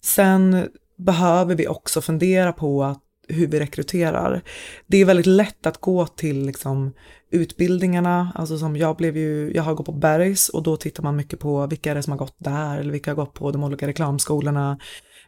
sen 0.04 0.70
behöver 0.98 1.56
vi 1.56 1.68
också 1.68 2.02
fundera 2.02 2.54
på 2.54 2.84
att 2.84 3.05
hur 3.28 3.48
vi 3.48 3.60
rekryterar. 3.60 4.42
Det 4.88 4.98
är 4.98 5.06
väldigt 5.06 5.26
lätt 5.26 5.66
att 5.66 5.82
gå 5.82 6.08
till 6.08 6.46
liksom, 6.46 6.94
utbildningarna, 7.32 8.32
alltså 8.36 8.58
som 8.58 8.76
jag 8.76 8.96
blev 8.96 9.18
ju, 9.18 9.52
jag 9.56 9.64
har 9.64 9.74
gått 9.74 9.86
på 9.86 9.92
Bergs 9.92 10.50
och 10.50 10.64
då 10.64 10.78
tittar 10.78 11.04
man 11.04 11.16
mycket 11.16 11.40
på 11.40 11.68
vilka 11.68 11.92
är 11.92 11.96
det 11.96 12.04
som 12.04 12.12
har 12.12 12.18
gått 12.18 12.36
där 12.38 12.78
eller 12.78 12.92
vilka 12.92 13.12
har 13.12 13.16
gått 13.16 13.34
på 13.34 13.52
de 13.52 13.64
olika 13.64 13.88
reklamskolorna, 13.88 14.80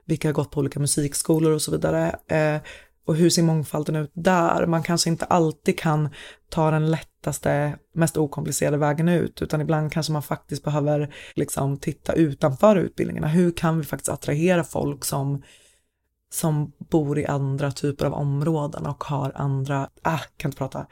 vilka 0.06 0.28
har 0.28 0.34
gått 0.34 0.52
på 0.52 0.60
olika 0.60 0.80
musikskolor 0.80 1.52
och 1.52 1.62
så 1.62 1.72
vidare. 1.72 2.16
Eh, 2.28 2.62
och 3.08 3.16
hur 3.16 3.30
ser 3.30 3.44
mångfalden 3.44 3.96
ut 3.96 4.12
där? 4.14 4.66
Man 4.66 4.84
kanske 4.84 5.10
inte 5.10 5.26
alltid 5.26 5.80
kan 5.80 6.10
ta 6.50 6.72
den 6.72 6.92
lättaste, 6.92 7.76
mest 7.94 8.18
okomplicerade 8.18 8.78
vägen 8.78 9.10
ut, 9.10 9.42
utan 9.42 9.62
ibland 9.62 9.92
kanske 9.92 10.14
man 10.14 10.24
faktiskt 10.24 10.64
behöver 10.64 11.14
liksom 11.36 11.78
titta 11.78 12.14
utanför 12.14 12.76
utbildningarna. 12.76 13.28
Hur 13.28 13.52
kan 13.52 13.78
vi 13.78 13.84
faktiskt 13.84 14.10
attrahera 14.10 14.64
folk 14.64 15.06
som 15.06 15.42
som 16.30 16.72
bor 16.78 17.20
i 17.20 17.26
andra 17.26 17.72
typer 17.72 18.06
av 18.06 18.13
områden 18.13 18.86
och 18.86 19.04
har 19.04 19.32
andra, 19.36 19.90
ah, 20.02 20.20
kan 20.38 20.50
inte 20.50 20.58
prata, 20.58 20.88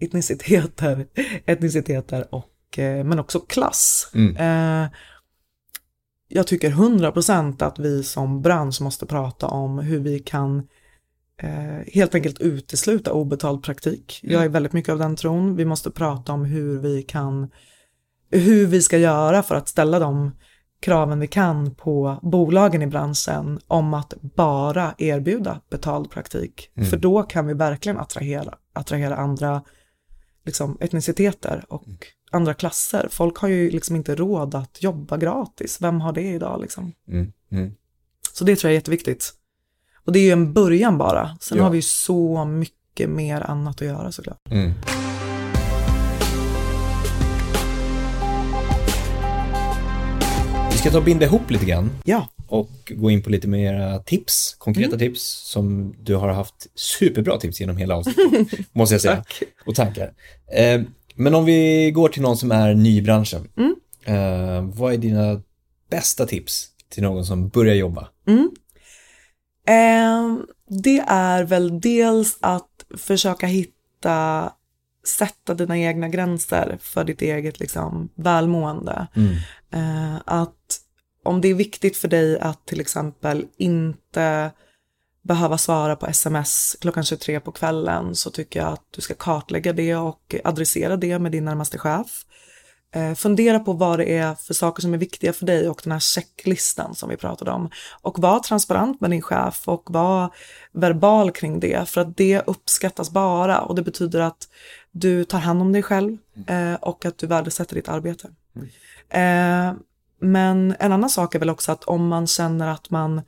etniciteter, 0.00 1.06
etniciteter 1.46 2.34
och, 2.34 2.78
eh, 2.78 3.04
men 3.04 3.18
också 3.18 3.40
klass. 3.40 4.10
Mm. 4.14 4.36
Eh, 4.36 4.90
jag 6.28 6.46
tycker 6.46 6.70
100% 6.70 7.62
att 7.62 7.78
vi 7.78 8.02
som 8.02 8.42
bransch 8.42 8.80
måste 8.80 9.06
prata 9.06 9.46
om 9.46 9.78
hur 9.78 10.00
vi 10.00 10.18
kan 10.18 10.68
eh, 11.42 11.92
helt 11.92 12.14
enkelt 12.14 12.40
utesluta 12.40 13.12
obetald 13.12 13.62
praktik. 13.62 14.20
Mm. 14.22 14.34
Jag 14.34 14.44
är 14.44 14.48
väldigt 14.48 14.72
mycket 14.72 14.92
av 14.92 14.98
den 14.98 15.16
tron. 15.16 15.56
Vi 15.56 15.64
måste 15.64 15.90
prata 15.90 16.32
om 16.32 16.44
hur 16.44 16.78
vi 16.78 17.02
kan, 17.02 17.50
hur 18.30 18.66
vi 18.66 18.82
ska 18.82 18.98
göra 18.98 19.42
för 19.42 19.54
att 19.54 19.68
ställa 19.68 19.98
de 19.98 20.32
kraven 20.84 21.20
vi 21.20 21.26
kan 21.26 21.74
på 21.74 22.18
bolagen 22.22 22.82
i 22.82 22.86
branschen 22.86 23.60
om 23.66 23.94
att 23.94 24.14
bara 24.20 24.94
erbjuda 24.98 25.60
betald 25.70 26.10
praktik. 26.10 26.70
Mm. 26.74 26.90
För 26.90 26.96
då 26.96 27.22
kan 27.22 27.46
vi 27.46 27.54
verkligen 27.54 27.98
attrahera, 27.98 28.54
attrahera 28.72 29.16
andra 29.16 29.62
liksom, 30.44 30.78
etniciteter 30.80 31.64
och 31.68 31.86
mm. 31.86 31.98
andra 32.30 32.54
klasser. 32.54 33.08
Folk 33.10 33.38
har 33.38 33.48
ju 33.48 33.70
liksom 33.70 33.96
inte 33.96 34.14
råd 34.14 34.54
att 34.54 34.82
jobba 34.82 35.16
gratis. 35.16 35.78
Vem 35.80 36.00
har 36.00 36.12
det 36.12 36.22
idag 36.22 36.60
liksom? 36.60 36.92
Mm. 37.08 37.32
mm. 37.52 37.74
Så 38.32 38.44
det 38.44 38.56
tror 38.56 38.68
jag 38.68 38.74
är 38.74 38.78
jätteviktigt. 38.78 39.32
Och 40.04 40.12
det 40.12 40.18
är 40.18 40.24
ju 40.24 40.30
en 40.30 40.52
början 40.52 40.98
bara. 40.98 41.36
Sen 41.40 41.58
ja. 41.58 41.64
har 41.64 41.70
vi 41.70 41.78
ju 41.78 41.82
så 41.82 42.44
mycket 42.44 43.10
mer 43.10 43.40
annat 43.40 43.74
att 43.74 43.88
göra 43.88 44.12
såklart. 44.12 44.52
Ska 50.84 50.90
ta 50.90 50.98
och 50.98 51.04
binda 51.04 51.26
ihop 51.26 51.50
lite 51.50 51.64
grann. 51.64 51.90
Ja. 52.04 52.28
Och 52.48 52.92
gå 52.96 53.10
in 53.10 53.22
på 53.22 53.30
lite 53.30 53.48
mer 53.48 53.98
tips, 53.98 54.54
konkreta 54.58 54.94
mm. 54.94 54.98
tips 54.98 55.22
som 55.22 55.94
du 56.02 56.14
har 56.14 56.28
haft 56.28 56.66
superbra 56.74 57.38
tips 57.38 57.60
genom 57.60 57.76
hela 57.76 57.96
avsnittet, 57.96 58.58
måste 58.72 58.94
jag 58.94 59.02
säga. 59.02 59.16
Tack. 59.16 59.42
Och 59.66 59.74
tankar. 59.74 60.12
Eh, 60.52 60.82
men 61.14 61.34
om 61.34 61.44
vi 61.44 61.90
går 61.90 62.08
till 62.08 62.22
någon 62.22 62.36
som 62.36 62.52
är 62.52 62.74
ny 62.74 62.98
i 62.98 63.02
branschen. 63.02 63.48
Mm. 63.56 63.74
Eh, 64.04 64.74
vad 64.76 64.92
är 64.92 64.98
dina 64.98 65.42
bästa 65.90 66.26
tips 66.26 66.68
till 66.88 67.02
någon 67.02 67.24
som 67.24 67.48
börjar 67.48 67.74
jobba? 67.74 68.08
Mm. 68.26 68.50
Eh, 69.66 70.44
det 70.68 71.04
är 71.08 71.44
väl 71.44 71.80
dels 71.80 72.38
att 72.40 72.84
försöka 72.96 73.46
hitta, 73.46 74.52
sätta 75.18 75.54
dina 75.54 75.78
egna 75.78 76.08
gränser 76.08 76.78
för 76.80 77.04
ditt 77.04 77.22
eget 77.22 77.60
liksom, 77.60 78.08
välmående. 78.14 79.06
Mm. 79.16 79.34
Eh, 79.74 80.20
att 80.24 80.63
om 81.24 81.40
det 81.40 81.48
är 81.48 81.54
viktigt 81.54 81.96
för 81.96 82.08
dig 82.08 82.38
att 82.38 82.66
till 82.66 82.80
exempel 82.80 83.46
inte 83.56 84.50
behöva 85.22 85.58
svara 85.58 85.96
på 85.96 86.06
sms 86.06 86.76
klockan 86.80 87.04
23 87.04 87.40
på 87.40 87.52
kvällen 87.52 88.14
så 88.14 88.30
tycker 88.30 88.60
jag 88.60 88.72
att 88.72 88.84
du 88.90 89.00
ska 89.00 89.14
kartlägga 89.14 89.72
det 89.72 89.96
och 89.96 90.34
adressera 90.44 90.96
det 90.96 91.18
med 91.18 91.32
din 91.32 91.44
närmaste 91.44 91.78
chef. 91.78 92.24
Eh, 92.94 93.14
fundera 93.14 93.60
på 93.60 93.72
vad 93.72 93.98
det 93.98 94.16
är 94.18 94.34
för 94.34 94.54
saker 94.54 94.82
som 94.82 94.94
är 94.94 94.98
viktiga 94.98 95.32
för 95.32 95.46
dig 95.46 95.68
och 95.68 95.80
den 95.84 95.92
här 95.92 96.00
checklistan 96.00 96.94
som 96.94 97.08
vi 97.08 97.16
pratade 97.16 97.50
om. 97.50 97.70
Och 98.02 98.18
var 98.18 98.40
transparent 98.40 99.00
med 99.00 99.10
din 99.10 99.22
chef 99.22 99.68
och 99.68 99.90
var 99.90 100.34
verbal 100.72 101.30
kring 101.30 101.60
det 101.60 101.88
för 101.88 102.00
att 102.00 102.16
det 102.16 102.42
uppskattas 102.46 103.10
bara 103.10 103.60
och 103.60 103.74
det 103.74 103.82
betyder 103.82 104.20
att 104.20 104.48
du 104.92 105.24
tar 105.24 105.38
hand 105.38 105.62
om 105.62 105.72
dig 105.72 105.82
själv 105.82 106.18
eh, 106.46 106.74
och 106.74 107.04
att 107.04 107.18
du 107.18 107.26
värdesätter 107.26 107.74
ditt 107.74 107.88
arbete. 107.88 108.28
Eh, 109.08 109.72
men 110.24 110.74
en 110.78 110.92
annan 110.92 111.10
sak 111.10 111.34
är 111.34 111.38
väl 111.38 111.50
också 111.50 111.72
att 111.72 111.84
om 111.84 112.08
man 112.08 112.26
känner 112.26 112.68
att 112.68 112.90
man 112.90 113.22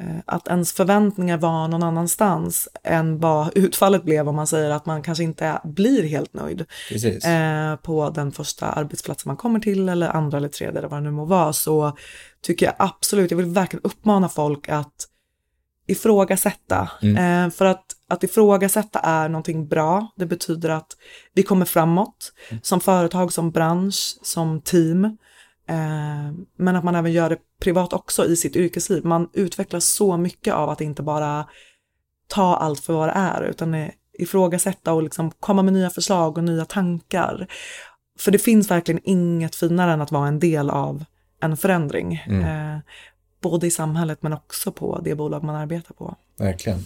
Eh, 0.00 0.16
att 0.26 0.48
ens 0.48 0.72
förväntningar 0.72 1.38
var 1.38 1.68
någon 1.68 1.82
annanstans 1.82 2.68
än 2.84 3.18
vad 3.18 3.50
utfallet 3.56 4.04
blev 4.04 4.28
om 4.28 4.36
man 4.36 4.46
säger 4.46 4.70
att 4.70 4.86
man 4.86 5.02
kanske 5.02 5.24
inte 5.24 5.60
blir 5.64 6.02
helt 6.02 6.34
nöjd 6.34 6.60
eh, 7.24 7.76
på 7.76 8.10
den 8.10 8.32
första 8.32 8.66
arbetsplatsen 8.66 9.28
man 9.28 9.36
kommer 9.36 9.60
till 9.60 9.88
eller 9.88 10.08
andra 10.08 10.38
eller 10.38 10.48
tredje 10.48 10.78
eller 10.78 10.88
vad 10.88 10.98
det 10.98 11.04
nu 11.04 11.10
må 11.10 11.24
vara 11.24 11.52
så 11.52 11.96
tycker 12.42 12.66
jag 12.66 12.74
absolut, 12.78 13.30
jag 13.30 13.38
vill 13.38 13.46
verkligen 13.46 13.84
uppmana 13.84 14.28
folk 14.28 14.68
att 14.68 15.06
ifrågasätta. 15.86 16.90
Mm. 17.02 17.46
Eh, 17.46 17.50
för 17.50 17.64
att, 17.64 17.84
att 18.08 18.24
ifrågasätta 18.24 18.98
är 18.98 19.28
någonting 19.28 19.68
bra. 19.68 20.12
Det 20.16 20.26
betyder 20.26 20.68
att 20.68 20.96
vi 21.34 21.42
kommer 21.42 21.66
framåt 21.66 22.32
mm. 22.50 22.60
som 22.62 22.80
företag, 22.80 23.32
som 23.32 23.50
bransch, 23.50 24.18
som 24.22 24.60
team. 24.60 25.16
Eh, 25.70 26.32
men 26.56 26.76
att 26.76 26.84
man 26.84 26.94
även 26.94 27.12
gör 27.12 27.30
det 27.30 27.38
privat 27.60 27.92
också 27.92 28.26
i 28.26 28.36
sitt 28.36 28.56
yrkesliv. 28.56 29.04
Man 29.04 29.28
utvecklas 29.32 29.84
så 29.84 30.16
mycket 30.16 30.54
av 30.54 30.70
att 30.70 30.80
inte 30.80 31.02
bara 31.02 31.46
ta 32.28 32.56
allt 32.56 32.80
för 32.80 32.92
vad 32.92 33.08
det 33.08 33.12
är, 33.12 33.42
utan 33.42 33.90
ifrågasätta 34.18 34.92
och 34.92 35.02
liksom 35.02 35.30
komma 35.30 35.62
med 35.62 35.72
nya 35.72 35.90
förslag 35.90 36.38
och 36.38 36.44
nya 36.44 36.64
tankar. 36.64 37.46
För 38.18 38.30
det 38.30 38.38
finns 38.38 38.70
verkligen 38.70 39.00
inget 39.04 39.54
finare 39.54 39.92
än 39.92 40.00
att 40.00 40.12
vara 40.12 40.28
en 40.28 40.38
del 40.38 40.70
av 40.70 41.04
en 41.40 41.56
förändring. 41.56 42.24
Mm. 42.26 42.74
Eh, 42.74 42.80
både 43.40 43.66
i 43.66 43.70
samhället 43.70 44.22
men 44.22 44.32
också 44.32 44.72
på 44.72 45.00
det 45.04 45.14
bolag 45.14 45.44
man 45.44 45.54
arbetar 45.54 45.94
på. 45.94 46.16
Verkligen. 46.38 46.84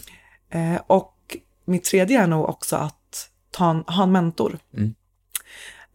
Eh, 0.49 0.81
och 0.87 1.37
mitt 1.65 1.83
tredje 1.83 2.21
är 2.21 2.27
nog 2.27 2.49
också 2.49 2.75
att 2.75 3.29
ta 3.51 3.69
en, 3.69 3.83
ha 3.87 4.03
en 4.03 4.11
mentor. 4.11 4.57
Mm 4.73 4.95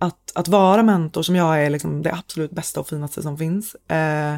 att, 0.00 0.32
att 0.34 0.48
vara 0.48 0.82
mentor 0.82 1.22
som 1.22 1.36
jag 1.36 1.64
är 1.64 1.70
liksom 1.70 2.02
det 2.02 2.12
absolut 2.12 2.50
bästa 2.50 2.80
och 2.80 2.88
finaste 2.88 3.22
som 3.22 3.38
finns. 3.38 3.74
Eh, 3.74 4.36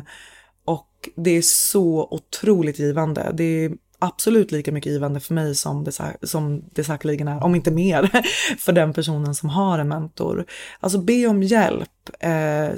och 0.65 1.09
det 1.17 1.31
är 1.31 1.43
så 1.43 2.09
otroligt 2.11 2.79
givande. 2.79 3.31
Det 3.35 3.45
är 3.45 3.73
absolut 3.99 4.53
lika 4.53 4.73
mycket 4.73 4.93
givande 4.93 5.21
för 5.21 5.35
mig 5.35 5.55
som 5.55 5.85
det, 5.85 5.93
som 6.23 6.65
det 6.73 6.85
säkerligen 6.85 7.29
är, 7.29 7.45
om 7.45 7.55
inte 7.55 7.71
mer, 7.71 8.25
för 8.59 8.73
den 8.73 8.93
personen 8.93 9.35
som 9.35 9.49
har 9.49 9.79
en 9.79 9.89
mentor. 9.89 10.47
Alltså 10.81 10.99
be 10.99 11.27
om 11.27 11.43
hjälp, 11.43 12.11
eh, 12.21 12.71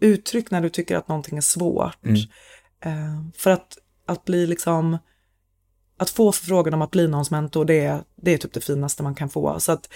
uttryck 0.00 0.50
när 0.50 0.60
du 0.60 0.68
tycker 0.68 0.96
att 0.96 1.08
någonting 1.08 1.38
är 1.38 1.42
svårt. 1.42 2.04
Mm. 2.04 2.16
Eh, 2.80 3.26
för 3.36 3.50
att, 3.50 3.78
att 4.06 4.24
bli 4.24 4.46
liksom, 4.46 4.98
att 5.96 6.10
få 6.10 6.32
förfrågan 6.32 6.74
om 6.74 6.82
att 6.82 6.90
bli 6.90 7.08
någons 7.08 7.30
mentor, 7.30 7.64
det 7.64 8.00
det 8.16 8.34
är 8.34 8.38
typ 8.38 8.52
det 8.52 8.60
finaste 8.60 9.02
man 9.02 9.14
kan 9.14 9.28
få. 9.28 9.60
Så 9.60 9.72
att 9.72 9.88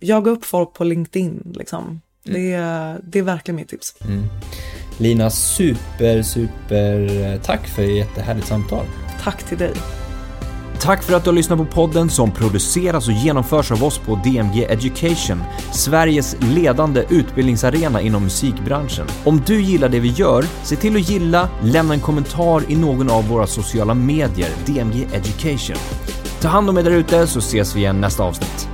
jaga 0.00 0.30
upp 0.30 0.44
folk 0.44 0.72
på 0.72 0.84
LinkedIn. 0.84 1.52
Liksom. 1.54 1.84
Mm. 1.84 2.00
Det, 2.24 2.52
är, 2.52 3.00
det 3.04 3.18
är 3.18 3.22
verkligen 3.22 3.56
mitt 3.56 3.68
tips. 3.68 3.94
Mm. 4.00 4.24
Lina, 4.98 5.30
super, 5.30 6.22
super 6.22 7.38
tack 7.38 7.66
för 7.66 7.82
ett 7.82 7.96
jättehärligt 7.96 8.46
samtal. 8.46 8.86
Tack 9.22 9.42
till 9.42 9.58
dig. 9.58 9.72
Tack 10.80 11.02
för 11.02 11.14
att 11.14 11.24
du 11.24 11.30
har 11.30 11.34
lyssnat 11.34 11.58
på 11.58 11.64
podden 11.64 12.10
som 12.10 12.30
produceras 12.30 13.08
och 13.08 13.14
genomförs 13.14 13.72
av 13.72 13.84
oss 13.84 13.98
på 13.98 14.20
DMG 14.24 14.64
Education, 14.64 15.42
Sveriges 15.72 16.36
ledande 16.40 17.04
utbildningsarena 17.10 18.00
inom 18.00 18.22
musikbranschen. 18.22 19.06
Om 19.24 19.42
du 19.46 19.62
gillar 19.62 19.88
det 19.88 20.00
vi 20.00 20.08
gör, 20.08 20.44
se 20.62 20.76
till 20.76 20.96
att 20.96 21.10
gilla, 21.10 21.48
lämna 21.62 21.94
en 21.94 22.00
kommentar 22.00 22.62
i 22.68 22.76
någon 22.76 23.10
av 23.10 23.28
våra 23.28 23.46
sociala 23.46 23.94
medier, 23.94 24.50
DMG 24.66 25.06
Education. 25.12 25.76
Ta 26.40 26.48
hand 26.48 26.70
om 26.70 26.78
er 26.78 26.82
där 26.82 26.90
ute 26.90 27.26
så 27.26 27.38
ses 27.38 27.76
vi 27.76 27.80
igen 27.80 28.00
nästa 28.00 28.22
avsnitt. 28.22 28.68